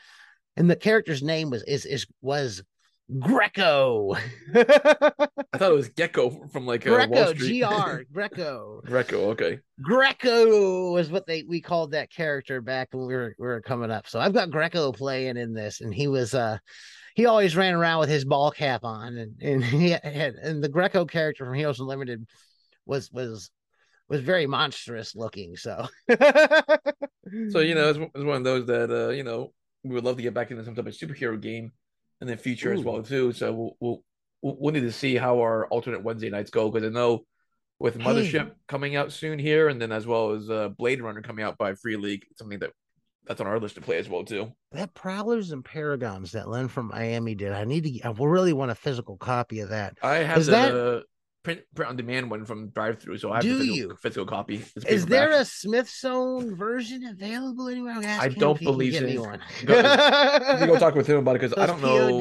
and 0.58 0.70
the 0.70 0.76
character's 0.76 1.22
name 1.22 1.50
was 1.50 1.64
is 1.64 1.86
is 1.86 2.06
was 2.22 2.64
Greco. 3.20 4.16
I 4.56 4.64
thought 4.64 5.72
it 5.72 5.76
was 5.76 5.90
Gecko 5.90 6.48
from 6.48 6.66
like 6.66 6.86
uh, 6.88 7.06
Greco, 7.06 7.34
Gr 7.34 8.02
Greco. 8.14 8.82
Greco, 8.84 9.30
okay. 9.32 9.60
Greco 9.82 10.98
is 10.98 11.12
what 11.12 11.28
they 11.28 11.44
we 11.44 11.62
called 11.62 11.92
that 11.92 12.12
character 12.12 12.62
back 12.62 12.90
when 12.92 13.06
we 13.06 13.14
were 13.14 13.36
we 13.38 13.46
were 13.46 13.62
coming 13.62 13.92
up. 13.92 14.08
So 14.08 14.20
I've 14.20 14.34
got 14.34 14.50
Greco 14.50 14.92
playing 14.92 15.38
in 15.38 15.54
this, 15.54 15.82
and 15.82 15.94
he 15.94 16.08
was 16.08 16.34
uh 16.34 16.58
he 17.16 17.28
always 17.28 17.56
ran 17.56 17.76
around 17.76 18.00
with 18.00 18.10
his 18.10 18.26
ball 18.26 18.50
cap 18.50 18.84
on, 18.84 19.18
and 19.18 19.42
and 19.42 19.64
he 19.64 19.92
had 19.92 20.04
and 20.04 20.64
the 20.64 20.70
Greco 20.70 21.06
character 21.06 21.46
from 21.46 21.54
Heroes 21.54 21.80
Unlimited 21.80 22.26
was 22.88 23.12
was 23.12 23.52
was 24.10 24.22
very 24.22 24.48
monstrous 24.48 25.16
looking. 25.16 25.56
So, 25.58 25.88
so 26.10 27.60
you 27.60 27.76
know, 27.76 27.90
it's, 27.90 28.00
it's 28.00 28.24
one 28.24 28.38
of 28.38 28.44
those 28.44 28.66
that 28.66 28.90
uh, 28.90 29.10
you 29.10 29.24
know 29.24 29.54
we 29.84 29.94
would 29.94 30.04
love 30.04 30.16
to 30.18 30.24
get 30.24 30.34
back 30.34 30.50
into 30.50 30.66
some 30.66 30.74
type 30.74 30.88
of 30.88 30.94
superhero 30.94 31.40
game 31.40 31.72
in 32.22 32.28
the 32.28 32.38
future 32.38 32.72
Ooh. 32.72 32.78
as 32.78 32.84
well 32.84 33.04
too. 33.04 33.32
So 33.32 33.54
we'll, 33.54 33.78
we'll 33.80 34.58
we'll 34.60 34.74
need 34.74 34.82
to 34.82 34.92
see 34.92 35.16
how 35.16 35.40
our 35.40 35.68
alternate 35.68 36.04
Wednesday 36.04 36.30
nights 36.30 36.52
go 36.52 36.70
because 36.70 36.88
I 36.88 36.92
know 36.92 37.26
with 37.80 37.98
Mothership 37.98 38.48
hey. 38.48 38.54
coming 38.68 38.96
out 38.96 39.12
soon 39.12 39.40
here, 39.40 39.68
and 39.68 39.82
then 39.82 39.92
as 39.92 40.08
well 40.08 40.32
as 40.32 40.50
uh, 40.50 40.70
Blade 40.70 41.02
Runner 41.02 41.22
coming 41.22 41.44
out 41.44 41.58
by 41.58 41.74
Free 41.74 41.98
League, 41.98 42.26
something 42.38 42.60
that 42.60 42.72
that's 43.28 43.42
on 43.42 43.48
our 43.48 43.60
list 43.60 43.76
to 43.76 43.82
play 43.82 43.98
as 43.98 44.08
well 44.08 44.24
too. 44.24 44.52
That 44.72 44.94
Prowlers 44.94 45.52
and 45.52 45.66
Paragons 45.66 46.32
that 46.32 46.48
Len 46.48 46.68
from 46.68 46.88
Miami 46.88 47.36
did. 47.36 47.52
I 47.52 47.66
need 47.66 47.84
to. 47.84 48.08
I 48.08 48.12
really 48.12 48.54
want 48.54 48.72
a 48.72 48.76
physical 48.76 49.18
copy 49.18 49.60
of 49.60 49.70
that. 49.70 49.98
I 50.02 50.18
have 50.18 50.38
Is 50.38 50.46
the 50.46 50.52
that... 50.52 51.04
print 51.46 51.62
print 51.76 51.90
on 51.90 51.96
demand 51.96 52.30
one 52.30 52.44
from 52.44 52.70
DriveThru, 52.72 53.18
so 53.18 53.32
I 53.32 53.36
have 53.36 53.44
Do 53.44 53.54
the 53.54 53.60
physical, 53.60 53.78
you? 53.78 53.98
physical 54.02 54.26
copy. 54.26 54.66
Is 54.88 55.06
there 55.06 55.32
a 55.32 55.46
Smyth-sewn 55.46 56.56
version 56.56 57.06
available 57.06 57.70
anywhere? 57.70 57.96
I 58.04 58.28
don't 58.28 58.60
believe 58.62 58.96
so. 58.96 59.38
Go, 59.66 59.82
go 60.66 60.78
talk 60.78 60.96
with 60.96 61.08
him 61.08 61.18
about 61.18 61.38
it 61.38 61.42
because 61.42 61.58
I 61.58 61.66
don't 61.68 61.82
know. 61.82 62.20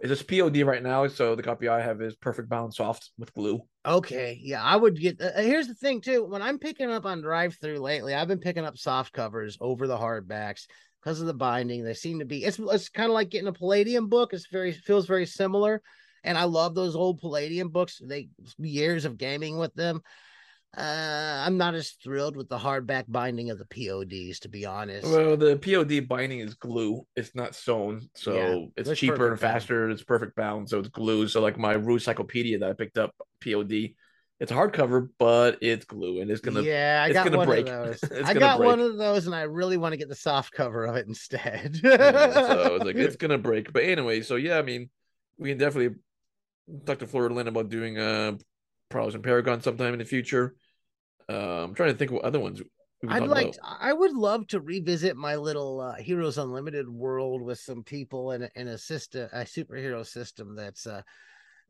Is 0.00 0.10
this 0.10 0.22
POD 0.22 0.58
right 0.58 0.82
now? 0.82 1.08
So 1.08 1.34
the 1.34 1.42
copy 1.42 1.66
I 1.66 1.80
have 1.80 2.00
is 2.00 2.14
Perfect 2.14 2.48
Bound 2.48 2.72
Soft 2.72 3.10
with 3.18 3.34
glue. 3.34 3.60
Okay, 3.84 4.38
yeah, 4.40 4.62
I 4.62 4.76
would 4.76 5.00
get. 5.00 5.20
Uh, 5.20 5.32
here's 5.40 5.66
the 5.66 5.74
thing 5.74 6.00
too. 6.00 6.24
When 6.24 6.42
I'm 6.42 6.60
picking 6.60 6.90
up 6.90 7.04
on 7.04 7.20
DriveThru 7.20 7.80
lately, 7.80 8.14
I've 8.14 8.28
been 8.28 8.38
picking 8.38 8.64
up 8.64 8.78
soft 8.78 9.12
covers 9.12 9.58
over 9.60 9.88
the 9.88 9.96
hardbacks 9.96 10.66
because 11.02 11.20
of 11.20 11.26
the 11.26 11.34
binding. 11.34 11.82
They 11.82 11.94
seem 11.94 12.20
to 12.20 12.24
be. 12.24 12.44
It's 12.44 12.60
it's 12.60 12.88
kind 12.90 13.08
of 13.08 13.14
like 13.14 13.30
getting 13.30 13.48
a 13.48 13.52
Palladium 13.52 14.08
book. 14.08 14.32
It's 14.32 14.46
very 14.52 14.72
feels 14.72 15.06
very 15.06 15.26
similar, 15.26 15.82
and 16.28 16.38
I 16.38 16.44
love 16.44 16.74
those 16.74 16.94
old 16.94 17.18
Palladium 17.18 17.70
books. 17.70 18.00
They 18.04 18.28
years 18.58 19.04
of 19.04 19.18
gaming 19.18 19.58
with 19.58 19.74
them 19.74 20.02
uh, 20.76 21.42
I'm 21.46 21.56
not 21.56 21.74
as 21.74 21.92
thrilled 21.92 22.36
with 22.36 22.48
the 22.48 22.58
hardback 22.58 23.04
binding 23.08 23.50
of 23.50 23.58
the 23.58 23.64
PODs, 23.64 24.40
to 24.40 24.48
be 24.48 24.66
honest. 24.66 25.06
Well, 25.06 25.36
the 25.36 25.56
POD 25.56 26.06
binding 26.06 26.40
is 26.40 26.54
glue; 26.54 27.06
it's 27.16 27.34
not 27.34 27.54
sewn, 27.54 28.08
so 28.14 28.34
yeah, 28.34 28.66
it's 28.76 29.00
cheaper 29.00 29.30
and 29.30 29.40
faster. 29.40 29.82
Bound. 29.86 29.92
It's 29.92 30.04
perfect 30.04 30.36
bound, 30.36 30.68
so 30.68 30.78
it's 30.78 30.88
glue. 30.88 31.26
So, 31.26 31.40
like 31.40 31.58
my 31.58 31.72
Rules 31.72 32.04
Cyclopedia 32.04 32.58
that 32.58 32.68
I 32.68 32.74
picked 32.74 32.98
up, 32.98 33.14
POD, 33.42 33.94
it's 34.40 34.52
a 34.52 34.54
hardcover, 34.54 35.08
but 35.18 35.56
it's 35.62 35.86
glue, 35.86 36.20
and 36.20 36.30
it's 36.30 36.42
gonna 36.42 36.60
yeah, 36.60 37.02
I 37.08 37.14
got 37.14 37.32
one 37.32 37.46
break. 37.48 37.66
of 37.66 38.00
those. 38.00 38.12
I 38.24 38.34
got 38.34 38.58
break. 38.58 38.68
one 38.68 38.80
of 38.80 38.98
those, 38.98 39.24
and 39.24 39.34
I 39.34 39.42
really 39.42 39.78
want 39.78 39.94
to 39.94 39.96
get 39.96 40.10
the 40.10 40.14
soft 40.14 40.52
cover 40.52 40.84
of 40.84 40.96
it 40.96 41.08
instead. 41.08 41.80
yeah, 41.82 42.32
so 42.32 42.76
it's 42.76 42.84
like 42.84 42.96
it's 42.96 43.16
gonna 43.16 43.38
break. 43.38 43.72
But 43.72 43.84
anyway, 43.84 44.20
so 44.20 44.36
yeah, 44.36 44.58
I 44.58 44.62
mean, 44.62 44.90
we 45.38 45.48
can 45.48 45.58
definitely 45.58 45.96
talk 46.86 46.98
to 46.98 47.06
Florida 47.06 47.34
Lynn 47.34 47.48
about 47.48 47.68
doing 47.68 47.98
uh 47.98 48.36
Prowlers 48.88 49.14
and 49.14 49.24
Paragon 49.24 49.60
sometime 49.62 49.92
in 49.92 49.98
the 49.98 50.04
future. 50.04 50.54
Uh, 51.28 51.64
I'm 51.64 51.74
trying 51.74 51.92
to 51.92 51.98
think 51.98 52.10
what 52.10 52.24
other 52.24 52.40
ones. 52.40 52.62
I'd 53.06 53.28
like. 53.28 53.52
To, 53.52 53.60
I 53.62 53.92
would 53.92 54.12
love 54.12 54.46
to 54.48 54.60
revisit 54.60 55.16
my 55.16 55.36
little 55.36 55.80
uh, 55.80 55.94
Heroes 55.94 56.38
Unlimited 56.38 56.88
world 56.88 57.42
with 57.42 57.58
some 57.58 57.84
people 57.84 58.32
and 58.32 58.50
and 58.56 58.68
a 58.68 58.78
system, 58.78 59.28
a 59.32 59.40
superhero 59.40 60.04
system 60.06 60.56
that's 60.56 60.86
uh 60.86 61.02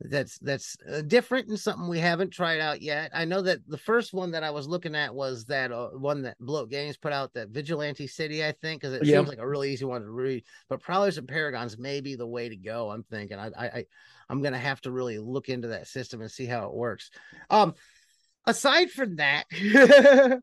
that's 0.01 0.39
that's 0.39 0.77
uh, 0.89 1.01
different 1.01 1.49
and 1.49 1.59
something 1.59 1.89
we 1.89 1.99
haven't 1.99 2.31
tried 2.31 2.61
out 2.61 2.81
yet. 2.81 3.11
I 3.13 3.25
know 3.25 3.41
that 3.41 3.67
the 3.67 3.77
first 3.77 4.13
one 4.13 4.31
that 4.31 4.43
I 4.43 4.51
was 4.51 4.67
looking 4.67 4.95
at 4.95 5.13
was 5.13 5.45
that 5.45 5.73
uh, 5.73 5.89
one 5.89 6.21
that 6.21 6.37
Bloat 6.39 6.69
Games 6.69 6.95
put 6.95 7.11
out, 7.11 7.33
that 7.33 7.49
Vigilante 7.49 8.07
City, 8.07 8.45
I 8.45 8.53
think, 8.53 8.81
because 8.81 8.95
it 8.95 9.05
yeah. 9.05 9.17
seems 9.17 9.27
like 9.27 9.39
a 9.39 9.47
really 9.47 9.73
easy 9.73 9.83
one 9.83 10.01
to 10.01 10.09
read. 10.09 10.43
But 10.69 10.81
Prowlers 10.81 11.17
and 11.17 11.27
Paragons 11.27 11.77
may 11.77 11.99
be 11.99 12.15
the 12.15 12.27
way 12.27 12.47
to 12.47 12.55
go. 12.55 12.89
I'm 12.89 13.03
thinking. 13.03 13.37
I 13.37 13.51
I 13.57 13.85
I'm 14.29 14.41
gonna 14.41 14.57
have 14.57 14.79
to 14.81 14.91
really 14.91 15.19
look 15.19 15.49
into 15.49 15.69
that 15.69 15.87
system 15.87 16.21
and 16.21 16.31
see 16.31 16.45
how 16.45 16.67
it 16.67 16.73
works. 16.73 17.11
Um, 17.49 17.75
aside 18.45 18.91
from 18.91 19.17
that, 19.17 19.47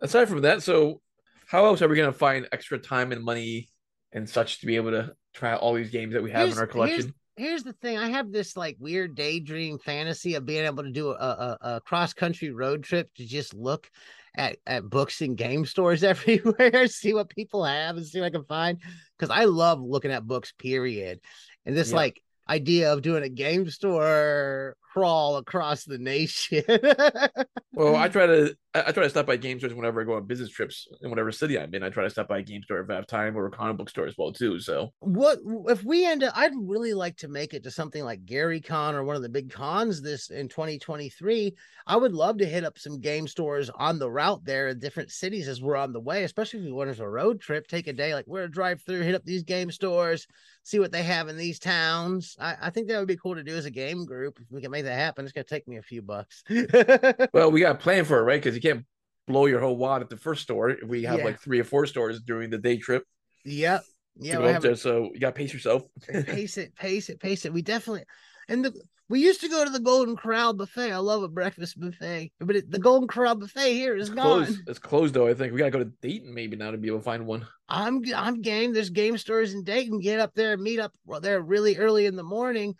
aside 0.00 0.28
from 0.30 0.42
that, 0.42 0.62
so 0.62 1.02
how 1.46 1.66
else 1.66 1.82
are 1.82 1.88
we 1.88 1.96
gonna 1.96 2.12
find 2.12 2.48
extra 2.52 2.78
time 2.78 3.12
and 3.12 3.22
money 3.22 3.68
and 4.12 4.30
such 4.30 4.60
to 4.60 4.66
be 4.66 4.76
able 4.76 4.92
to 4.92 5.12
try 5.34 5.52
out 5.52 5.60
all 5.60 5.74
these 5.74 5.90
games 5.90 6.14
that 6.14 6.22
we 6.22 6.30
have 6.30 6.46
here's, 6.46 6.54
in 6.54 6.60
our 6.60 6.66
collection? 6.66 7.12
Here's, 7.38 7.62
the 7.62 7.72
thing: 7.74 7.96
I 7.98 8.08
have 8.10 8.32
this 8.32 8.56
like 8.56 8.76
weird 8.78 9.14
daydream 9.14 9.78
fantasy 9.78 10.34
of 10.34 10.44
being 10.44 10.64
able 10.64 10.82
to 10.82 10.90
do 10.90 11.10
a, 11.10 11.14
a, 11.14 11.58
a 11.60 11.80
cross 11.80 12.12
country 12.12 12.50
road 12.50 12.82
trip 12.82 13.12
to 13.14 13.26
just 13.26 13.54
look 13.54 13.90
at, 14.34 14.56
at 14.66 14.88
books 14.88 15.20
and 15.20 15.36
game 15.36 15.64
stores 15.64 16.04
everywhere, 16.04 16.86
see 16.86 17.14
what 17.14 17.30
people 17.30 17.64
have, 17.64 17.96
and 17.96 18.06
see 18.06 18.20
what 18.20 18.26
I 18.26 18.30
can 18.30 18.44
find. 18.44 18.78
Because 19.18 19.34
I 19.34 19.44
love 19.44 19.80
looking 19.80 20.10
at 20.10 20.26
books, 20.26 20.52
period. 20.58 21.20
And 21.64 21.76
this 21.76 21.90
yeah. 21.90 21.96
like 21.96 22.22
idea 22.48 22.92
of 22.92 23.02
doing 23.02 23.22
a 23.22 23.28
game 23.28 23.68
store 23.70 24.76
crawl 24.92 25.36
across 25.36 25.84
the 25.84 25.98
nation. 25.98 26.64
well, 27.72 27.96
I 27.96 28.08
try 28.08 28.26
to 28.26 28.56
I 28.74 28.92
try 28.92 29.04
to 29.04 29.10
stop 29.10 29.26
by 29.26 29.36
game 29.36 29.58
stores 29.58 29.74
whenever 29.74 30.00
I 30.00 30.04
go 30.04 30.14
on 30.14 30.26
business 30.26 30.50
trips 30.50 30.86
in 31.02 31.10
whatever 31.10 31.32
city 31.32 31.58
I'm 31.58 31.74
in. 31.74 31.82
I 31.82 31.88
try 31.88 32.04
to 32.04 32.10
stop 32.10 32.28
by 32.28 32.38
a 32.38 32.42
game 32.42 32.62
store 32.62 32.80
if 32.80 32.90
I 32.90 32.94
have 32.94 33.06
time 33.06 33.36
or 33.36 33.46
a 33.46 33.50
comic 33.50 33.76
book 33.76 33.90
store 33.90 34.06
as 34.06 34.14
well 34.16 34.32
too. 34.32 34.60
So 34.60 34.92
what 35.00 35.38
if 35.68 35.84
we 35.84 36.06
end 36.06 36.24
up? 36.24 36.32
I'd 36.36 36.52
really 36.54 36.94
like 36.94 37.16
to 37.18 37.28
make 37.28 37.54
it 37.54 37.62
to 37.64 37.70
something 37.70 38.04
like 38.04 38.24
Gary 38.24 38.60
Con 38.60 38.94
or 38.94 39.04
one 39.04 39.16
of 39.16 39.22
the 39.22 39.28
big 39.28 39.50
cons 39.50 40.02
this 40.02 40.30
in 40.30 40.48
2023. 40.48 41.54
I 41.86 41.96
would 41.96 42.12
love 42.12 42.38
to 42.38 42.46
hit 42.46 42.64
up 42.64 42.78
some 42.78 43.00
game 43.00 43.26
stores 43.26 43.70
on 43.70 43.98
the 43.98 44.10
route 44.10 44.44
there 44.44 44.68
in 44.68 44.78
different 44.78 45.10
cities 45.10 45.48
as 45.48 45.62
we're 45.62 45.76
on 45.76 45.92
the 45.92 46.00
way, 46.00 46.24
especially 46.24 46.60
if 46.60 46.66
we 46.66 46.72
want 46.72 46.94
to 46.94 47.02
a 47.02 47.08
road 47.08 47.40
trip. 47.40 47.66
Take 47.66 47.86
a 47.86 47.92
day 47.92 48.14
like 48.14 48.26
we're 48.26 48.44
a 48.44 48.50
drive 48.50 48.82
through, 48.82 49.02
hit 49.02 49.14
up 49.14 49.24
these 49.24 49.42
game 49.42 49.70
stores, 49.70 50.26
see 50.68 50.78
what 50.78 50.92
they 50.92 51.02
have 51.02 51.28
in 51.28 51.36
these 51.38 51.58
towns. 51.58 52.36
I, 52.38 52.56
I 52.62 52.70
think 52.70 52.88
that 52.88 52.98
would 52.98 53.08
be 53.08 53.16
cool 53.16 53.34
to 53.34 53.42
do 53.42 53.56
as 53.56 53.64
a 53.64 53.70
game 53.70 54.04
group 54.04 54.38
if 54.38 54.50
we 54.50 54.60
can 54.60 54.70
make 54.70 54.84
that 54.84 54.94
happen. 54.94 55.24
It's 55.24 55.32
gonna 55.32 55.44
take 55.44 55.66
me 55.66 55.78
a 55.78 55.82
few 55.82 56.02
bucks. 56.02 56.44
well, 57.32 57.50
we 57.50 57.60
got 57.60 57.76
a 57.76 57.78
plan 57.78 58.04
for 58.04 58.18
it, 58.18 58.24
right? 58.24 58.42
Because 58.42 58.54
you 58.54 58.60
can't 58.60 58.84
blow 59.26 59.46
your 59.46 59.60
whole 59.60 59.78
wad 59.78 60.02
at 60.02 60.10
the 60.10 60.16
first 60.18 60.42
store. 60.42 60.76
We 60.86 61.04
have 61.04 61.20
yeah. 61.20 61.24
like 61.24 61.40
three 61.40 61.58
or 61.58 61.64
four 61.64 61.86
stores 61.86 62.20
during 62.20 62.50
the 62.50 62.58
day 62.58 62.76
trip. 62.76 63.04
Yep. 63.46 63.82
Yeah. 64.20 64.38
To 64.38 64.60
there, 64.60 64.74
so 64.74 65.10
you 65.14 65.20
got 65.20 65.28
to 65.28 65.38
pace 65.38 65.54
yourself. 65.54 65.84
pace 66.08 66.58
it, 66.58 66.74
pace 66.76 67.08
it, 67.08 67.18
pace 67.18 67.46
it. 67.46 67.52
We 67.52 67.62
definitely, 67.62 68.04
and 68.48 68.64
the 68.64 68.78
We 69.10 69.20
used 69.20 69.40
to 69.40 69.48
go 69.48 69.64
to 69.64 69.70
the 69.70 69.80
Golden 69.80 70.16
Corral 70.16 70.52
buffet. 70.52 70.92
I 70.92 70.98
love 70.98 71.22
a 71.22 71.28
breakfast 71.28 71.80
buffet, 71.80 72.30
but 72.40 72.56
it, 72.56 72.70
the 72.70 72.78
Golden 72.78 73.08
Corral 73.08 73.36
buffet 73.36 73.72
here 73.72 73.96
is 73.96 74.08
It's 74.08 74.14
gone. 74.14 74.44
closed. 74.44 74.68
It's 74.68 74.78
closed 74.78 75.14
though. 75.14 75.26
I 75.28 75.34
think 75.34 75.52
we 75.52 75.58
gotta 75.58 75.70
go 75.70 75.78
to 75.78 75.92
Dayton 76.02 76.34
maybe 76.34 76.56
now 76.56 76.70
to 76.70 76.76
be 76.76 76.88
able 76.88 76.98
to 76.98 77.04
find 77.04 77.26
one. 77.26 77.46
I'm 77.68 78.02
I'm 78.14 78.42
game. 78.42 78.72
There's 78.74 78.90
game 78.90 79.16
stores 79.16 79.54
in 79.54 79.64
Dayton. 79.64 80.00
Get 80.00 80.20
up 80.20 80.34
there, 80.34 80.56
meet 80.58 80.78
up 80.78 80.92
there 81.22 81.40
really 81.40 81.76
early 81.78 82.04
in 82.06 82.16
the 82.16 82.22
morning. 82.22 82.74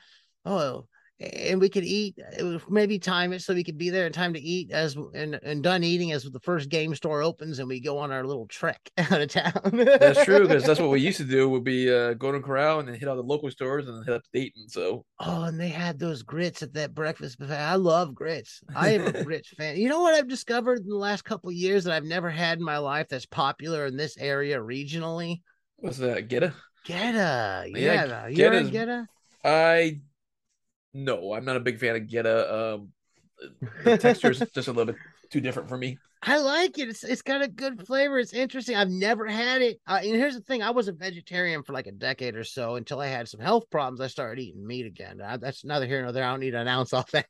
Oh, 0.45 0.87
and 1.21 1.61
we 1.61 1.69
could 1.69 1.85
eat. 1.85 2.17
It 2.39 2.43
was 2.43 2.63
maybe 2.69 2.99
time 2.99 3.33
it 3.33 3.43
so 3.43 3.53
we 3.55 3.65
could 3.65 3.77
be 3.79 3.91
there 3.91 4.07
in 4.07 4.13
time 4.13 4.33
to 4.35 4.41
eat 4.41 4.71
as 4.71 4.97
and 5.15 5.39
and 5.43 5.63
done 5.63 5.83
eating 5.83 6.13
as 6.13 6.23
the 6.25 6.39
first 6.41 6.69
game 6.69 6.95
store 6.95 7.23
opens 7.23 7.59
and 7.59 7.69
we 7.69 7.81
go 7.81 7.99
on 7.99 8.13
our 8.13 8.25
little 8.25 8.47
trek 8.47 8.81
out 8.99 9.21
of 9.21 9.29
town. 9.29 9.53
That's 9.73 10.25
true 10.25 10.43
because 10.47 10.65
that's 10.65 10.79
what 10.81 10.91
we 10.91 11.01
used 11.09 11.19
to 11.19 11.25
do. 11.25 11.49
Would 11.49 11.65
be 11.65 11.93
uh, 11.93 12.15
go 12.15 12.31
to 12.31 12.41
Corral 12.41 12.79
and 12.81 12.89
then 12.89 12.95
hit 12.95 13.09
all 13.09 13.17
the 13.17 13.23
local 13.23 13.51
stores 13.51 13.89
and 13.89 13.97
then 13.99 14.05
head 14.05 14.15
up 14.15 14.23
to 14.23 14.29
Dayton. 14.33 14.69
So 14.69 15.05
Oh, 15.21 15.43
and 15.45 15.59
they 15.61 15.69
had 15.71 15.99
those 15.99 16.23
grits 16.23 16.63
at 16.63 16.75
that 16.75 16.95
breakfast 16.95 17.39
buffet. 17.39 17.57
I 17.57 17.75
love 17.75 18.15
grits. 18.15 18.61
I 18.77 18.91
am 18.91 19.07
a 19.07 19.25
grits 19.25 19.49
fan. 19.51 19.77
You 19.77 19.89
know 19.89 20.03
what 20.03 20.15
I've 20.15 20.29
discovered 20.29 20.81
in 20.81 20.89
the 20.89 20.95
last 20.97 21.25
couple 21.25 21.49
of 21.51 21.57
years 21.57 21.85
that 21.85 21.95
I've 21.95 22.05
never 22.05 22.31
had 22.31 22.59
in 22.59 22.65
my 22.65 22.79
life 22.79 23.09
that's 23.09 23.27
popular 23.27 23.87
in 23.87 23.97
this 23.97 24.17
area 24.19 24.59
regionally? 24.59 25.41
what's 25.81 25.99
that? 25.99 26.29
Get 26.29 26.43
it? 26.43 26.53
Goetta. 26.87 27.71
Yeah, 27.73 28.05
Yeah. 28.07 28.27
You 28.29 28.37
Goetta's- 28.37 28.69
ever 28.75 28.87
Goetta? 28.93 29.07
I 29.45 30.01
no, 30.95 31.35
I'm 31.35 31.45
not 31.45 31.57
a 31.57 31.61
big 31.61 31.79
fan 31.79 31.97
of 31.97 32.03
Goetta. 32.03 32.75
Um, 32.75 32.93
the 33.85 33.99
texture 33.99 34.31
is 34.31 34.39
just 34.39 34.69
a 34.69 34.73
little 34.73 34.93
bit 34.93 34.97
too 35.31 35.41
different 35.41 35.69
for 35.69 35.79
me. 35.79 35.99
I 36.21 36.39
like 36.39 36.79
it. 36.79 36.89
It's 36.89 37.05
it's 37.05 37.23
got 37.23 37.43
a 37.43 37.49
good 37.49 37.87
flavor. 37.87 38.19
It's 38.19 38.33
interesting. 38.33 38.75
I've 38.75 38.91
never 38.91 39.29
had 39.29 39.63
it. 39.63 39.79
Uh, 39.87 40.01
and 40.03 40.17
here's 40.17 40.35
the 40.35 40.41
thing: 40.41 40.65
I 40.65 40.71
was 40.71 40.89
a 40.89 40.93
vegetarian 40.93 41.63
for 41.63 41.73
like 41.75 41.87
a 41.87 41.93
decade 41.93 42.35
or 42.35 42.43
so 42.43 42.75
until 42.75 43.01
I 43.01 43.07
had 43.07 43.29
some 43.29 43.39
health 43.39 43.71
problems. 43.71 44.01
I 44.01 44.09
started 44.09 44.43
eating 44.43 44.67
meat 44.67 44.85
again. 44.85 45.21
I, 45.25 45.37
that's 45.37 45.65
neither 45.65 45.87
here 45.87 46.03
nor 46.03 46.11
there. 46.11 46.25
I 46.25 46.31
don't 46.33 46.41
need 46.41 46.51
to 46.51 46.59
announce 46.61 46.93
all 46.93 47.07
that. 47.13 47.27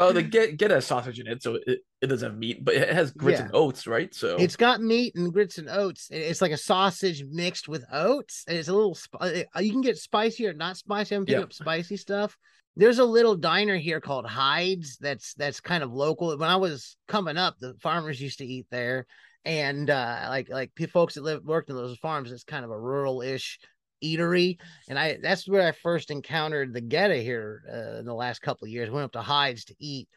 Oh, 0.00 0.12
the 0.12 0.22
get 0.30 0.56
get 0.56 0.70
a 0.72 0.80
sausage 0.80 1.20
in 1.20 1.26
it, 1.26 1.42
so 1.42 1.58
it, 1.66 1.80
it 2.00 2.06
doesn't 2.06 2.30
have 2.30 2.38
meat, 2.38 2.64
but 2.64 2.74
it 2.74 2.88
has 2.90 3.10
grits 3.10 3.38
Yeah. 3.38 3.44
and 3.46 3.54
oats, 3.54 3.86
right? 3.86 4.14
So 4.14 4.36
It's 4.38 4.56
got 4.56 4.80
meat 4.80 5.14
and 5.14 5.30
grits 5.30 5.58
and 5.58 5.68
oats. 5.68 6.08
It's 6.10 6.40
like 6.40 6.52
a 6.52 6.56
sausage 6.56 7.22
mixed 7.30 7.68
with 7.68 7.84
oats. 7.92 8.44
And 8.48 8.56
it's 8.56 8.68
a 8.68 8.72
little. 8.74 8.94
Sp- 8.96 9.20
uh, 9.20 9.30
you 9.60 9.72
can 9.72 9.82
get 9.82 9.98
spicy 9.98 10.46
or 10.46 10.54
not 10.54 10.78
spicy. 10.78 11.16
I'm 11.16 11.26
picking 11.26 11.40
Yeah. 11.40 11.44
up 11.44 11.52
spicy 11.52 11.98
stuff. 11.98 12.34
There's 12.80 12.98
a 12.98 13.04
little 13.04 13.36
diner 13.36 13.76
here 13.76 14.00
called 14.00 14.24
Hides. 14.24 14.96
That's 15.02 15.34
that's 15.34 15.60
kind 15.60 15.84
of 15.84 15.92
local. 15.92 16.34
When 16.38 16.48
I 16.48 16.56
was 16.56 16.96
coming 17.06 17.36
up, 17.36 17.56
the 17.60 17.74
farmers 17.82 18.18
used 18.18 18.38
to 18.38 18.46
eat 18.46 18.68
there, 18.70 19.04
and 19.44 19.90
uh, 19.90 20.26
like 20.30 20.48
like 20.48 20.72
folks 20.90 21.14
that 21.14 21.22
live 21.22 21.44
worked 21.44 21.68
in 21.68 21.76
those 21.76 21.98
farms. 21.98 22.32
It's 22.32 22.42
kind 22.42 22.64
of 22.64 22.70
a 22.70 22.80
rural-ish 22.80 23.58
eatery, 24.02 24.56
and 24.88 24.98
I 24.98 25.18
that's 25.22 25.46
where 25.46 25.68
I 25.68 25.72
first 25.72 26.10
encountered 26.10 26.72
the 26.72 26.80
Goetta 26.80 27.22
here 27.22 27.62
uh, 27.70 27.98
in 27.98 28.06
the 28.06 28.14
last 28.14 28.40
couple 28.40 28.64
of 28.64 28.70
years. 28.70 28.88
Went 28.88 29.04
up 29.04 29.12
to 29.12 29.20
Hides 29.20 29.66
to 29.66 29.74
eat. 29.78 30.08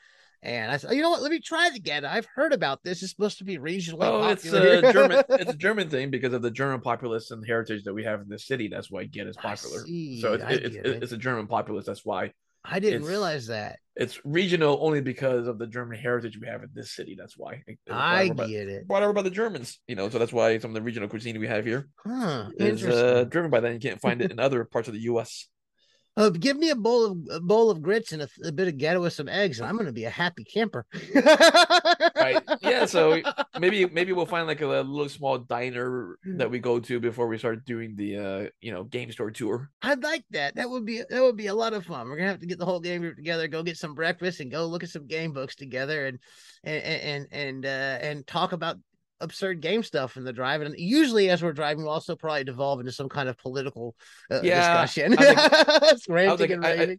And 0.41 0.70
I 0.70 0.75
said, 0.75 0.91
you 0.91 1.01
know 1.01 1.10
what? 1.10 1.22
Let 1.22 1.32
me 1.32 1.39
try 1.39 1.70
the 1.70 1.79
Goetta. 1.79 2.03
I've 2.03 2.27
heard 2.36 2.51
about 2.51 2.84
this. 2.84 3.01
It's 3.01 3.12
supposed 3.12 3.38
to 3.38 3.46
be 3.46 3.58
regionally 3.58 4.00
Oh, 4.01 4.27
it's 4.29 4.46
a 4.46 4.91
German. 4.91 5.24
It's 5.29 5.51
a 5.51 5.55
German 5.55 5.89
thing 5.89 6.12
because 6.12 6.34
of 6.34 6.41
the 6.41 6.51
German 6.51 6.82
populace 6.82 7.32
and 7.32 7.46
heritage 7.48 7.86
that 7.86 7.93
we 7.93 8.03
have 8.03 8.20
in 8.20 8.27
this 8.27 8.46
city. 8.46 8.67
That's 8.67 8.91
why 8.91 9.05
Get 9.05 9.27
is 9.27 9.38
popular. 9.38 9.86
see, 9.86 10.20
So 10.20 10.34
it's 10.34 10.43
I 10.43 10.50
it's, 10.51 10.75
get 10.75 10.86
it's, 10.86 11.12
a 11.13 11.17
German 11.17 11.48
populace. 11.48 11.86
That's 11.86 12.03
why 12.03 12.34
I 12.65 12.79
didn't 12.79 13.01
it's- 13.01 13.10
realize 13.10 13.48
that. 13.48 13.79
it's 13.96 14.20
regional 14.25 14.79
only 14.82 15.01
because 15.01 15.48
of 15.48 15.58
the 15.60 15.67
German 15.67 16.00
heritage 16.00 16.38
we 16.39 16.48
have 16.48 16.63
in 16.63 16.70
this 16.74 16.91
city. 16.96 17.15
That's 17.20 17.38
why. 17.38 17.62
It- 17.67 17.77
it 17.86 17.91
was 17.91 17.96
brought 17.96 18.01
I 18.15 18.24
over 18.25 18.34
by- 18.36 18.48
get 18.48 18.67
it. 18.70 18.88
Brought 18.88 19.03
over 19.03 19.13
by 19.13 19.22
the 19.22 19.29
Germans, 19.29 19.79
you 19.88 19.96
know. 19.96 20.10
So 20.10 20.17
that's 20.20 20.34
why 20.34 20.58
some 20.60 20.72
of 20.72 20.75
the 20.75 20.82
regional 20.82 21.10
cuisine 21.10 21.39
we 21.39 21.48
have 21.48 21.65
here 21.65 21.89
Huh. 22.05 22.50
is 22.58 22.86
uh, 22.86 23.25
driven 23.25 23.51
by 23.51 23.60
that. 23.60 23.74
You 23.74 23.79
can't 23.79 24.00
find 24.01 24.22
it 24.22 24.32
in 24.32 24.39
other 24.39 24.63
parts 24.65 24.88
of 24.88 24.93
the 24.93 25.01
U.S. 25.01 25.48
Uh, 26.15 26.29
give 26.29 26.55
me 26.55 26.70
a 26.70 26.75
bowl 26.75 27.05
of 27.05 27.17
a 27.32 27.39
bowl 27.39 27.72
of 27.72 27.82
grits 27.82 28.12
and 28.12 28.22
a, 28.22 28.27
a 28.46 28.51
bit 28.51 28.67
of 28.67 28.75
goetta 28.75 29.01
with 29.01 29.13
some 29.13 29.27
eggs, 29.27 29.60
and 29.60 29.67
I'm 29.67 29.74
going 29.74 29.88
to 29.88 29.91
be 29.91 30.03
a 30.03 30.12
happy 30.12 30.43
camper. 30.43 30.86
Right? 32.24 32.44
Yeah. 32.62 32.86
So 32.86 33.22
maybe 33.60 33.86
maybe 33.86 34.13
we'll 34.13 34.25
find 34.25 34.48
like 34.48 34.62
a, 34.62 34.68
little 34.68 35.10
small 35.10 35.38
diner 35.38 36.18
Hmm. 36.24 36.38
that 36.38 36.50
we 36.50 36.60
go 36.60 36.80
to 36.80 37.00
before 37.00 37.27
we 37.27 37.38
start 37.38 37.65
doing 37.65 37.95
the 37.95 38.17
uh 38.17 38.50
you 38.62 38.71
know 38.71 38.84
game 38.84 39.12
store 39.12 39.32
tour. 39.32 39.69
I'd 39.82 40.04
like 40.04 40.24
that. 40.32 40.56
That 40.56 40.69
would 40.69 40.86
be 40.86 41.02
that 41.10 41.21
would 41.21 41.38
be 41.38 41.47
a 41.47 41.56
lot 41.56 41.74
of 41.74 41.86
fun. 41.86 42.08
We're 42.08 42.17
gonna 42.17 42.30
have 42.30 42.39
to 42.39 42.47
get 42.47 42.60
the 42.60 42.65
whole 42.65 42.80
game 42.80 43.02
group 43.02 43.15
together, 43.15 43.47
go 43.47 43.63
get 43.63 43.78
some 43.78 43.93
breakfast, 43.93 44.39
and 44.39 44.50
go 44.52 44.65
look 44.65 44.84
at 44.84 44.89
some 44.89 45.08
game 45.08 45.34
books 45.34 45.56
together, 45.56 46.08
and 46.08 46.19
and 46.63 46.84
and 46.84 47.28
and 47.32 47.65
uh, 47.65 47.97
and 48.02 48.28
talk 48.28 48.52
about 48.54 48.78
absurd 49.21 49.62
game 49.62 49.84
stuff 49.84 50.17
in 50.17 50.24
the 50.26 50.34
drive. 50.34 50.62
And 50.62 50.76
usually, 50.78 51.30
as 51.30 51.41
we're 51.41 51.54
driving, 51.54 51.84
we'll 51.84 51.93
also 51.93 52.15
probably 52.15 52.43
devolve 52.43 52.80
into 52.80 52.91
some 52.91 53.10
kind 53.10 53.30
of 53.30 53.38
political 53.38 53.95
uh, 54.32 54.41
Yeah, 54.43 54.82
discussion. 54.82 55.15
I 55.17 55.95
think 56.38 56.52
and 56.52 56.65
I-. 56.65 56.97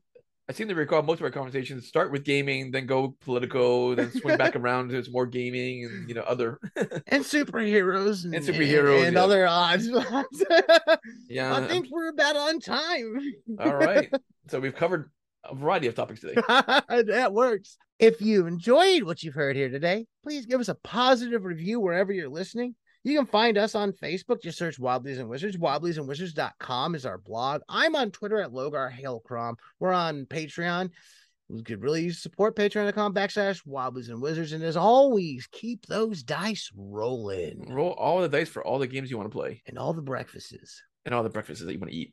I 0.49 0.53
seem 0.53 0.69
to 0.69 0.75
recall 0.75 1.03
most 1.03 1.21
of 1.21 1.25
our 1.25 1.31
conversations 1.31 1.87
start 1.87 2.13
with 2.13 2.23
gaming, 2.23 2.71
then 2.71 2.85
go 2.87 3.17
political, 3.25 3.97
then 3.97 4.11
swing 4.13 4.37
back 4.37 4.55
around 4.57 4.91
to 4.91 5.03
more 5.11 5.25
gaming 5.27 5.85
and 5.87 6.09
you 6.09 6.15
know 6.15 6.21
other. 6.23 6.59
and 7.07 7.25
superheroes 7.25 8.25
and, 8.25 8.35
And 8.35 8.45
superheroes, 8.45 9.07
and, 9.07 9.15
yeah. 9.15 9.23
other 9.23 9.47
odds. 9.47 9.89
Yeah. 11.29 11.55
I 11.57 11.67
think 11.67 11.87
we're 11.91 12.11
about 12.11 12.37
on 12.37 12.61
time. 12.61 13.21
All 13.59 13.75
right. 13.75 14.11
So 14.49 14.61
we've 14.61 14.75
covered 14.77 15.11
a 15.49 15.55
variety 15.55 15.87
of 15.87 15.95
topics 15.95 16.21
today. 16.21 16.35
that 16.47 17.31
works. 17.33 17.79
If 17.99 18.21
you 18.21 18.47
enjoyed 18.47 19.05
what 19.05 19.23
you've 19.23 19.33
heard 19.35 19.57
here 19.57 19.71
today, 19.71 20.05
please 20.23 20.45
give 20.45 20.61
us 20.61 20.69
a 20.69 20.75
positive 20.75 21.45
review 21.45 21.81
wherever 21.81 22.13
you're 22.13 22.29
listening. 22.29 22.75
You 23.05 23.19
can 23.19 23.27
find 23.27 23.59
us 23.59 23.75
on 23.75 23.93
Facebook. 23.93 24.43
Just 24.43 24.59
search 24.59 24.79
Wobblies 24.79 25.19
and 25.19 25.29
Wizards. 25.29 25.57
Wobbliesandwizards.com 25.59 26.95
is 26.95 27.07
our 27.07 27.19
blog. 27.19 27.61
I'm 27.69 27.95
on 27.95 28.11
Twitter 28.11 28.41
at 28.41 28.51
Logar 28.51 28.91
Hailcrom. 28.91 29.57
We're 29.79 29.93
on 29.93 30.25
Patreon. 30.27 30.91
We 31.49 31.63
could 31.63 31.83
really 31.83 32.05
use 32.05 32.23
support 32.23 32.57
patreon.com 32.57 33.15
backslash 33.15 33.61
wobblies 33.67 34.09
and 34.09 34.23
wizards. 34.23 34.53
And 34.53 34.65
as 34.65 34.77
always, 34.77 35.47
keep 35.53 35.85
those 35.87 36.23
dice 36.23 36.71
rolling 36.75 37.67
Roll 37.71 37.93
all 37.93 38.23
the 38.23 38.29
dice 38.29 38.49
for 38.49 38.65
all 38.65 38.79
the 38.79 38.87
games 38.87 39.11
you 39.11 39.19
want 39.19 39.31
to 39.31 39.37
play 39.37 39.63
and 39.67 39.79
all 39.79 39.93
the 39.93 40.03
breakfasts. 40.03 40.83
and 41.05 41.15
all 41.15 41.23
the 41.23 41.29
breakfasts 41.29 41.63
that 41.63 41.73
you 41.73 41.79
want 41.79 41.91
to 41.91 41.97
eat. 41.97 42.13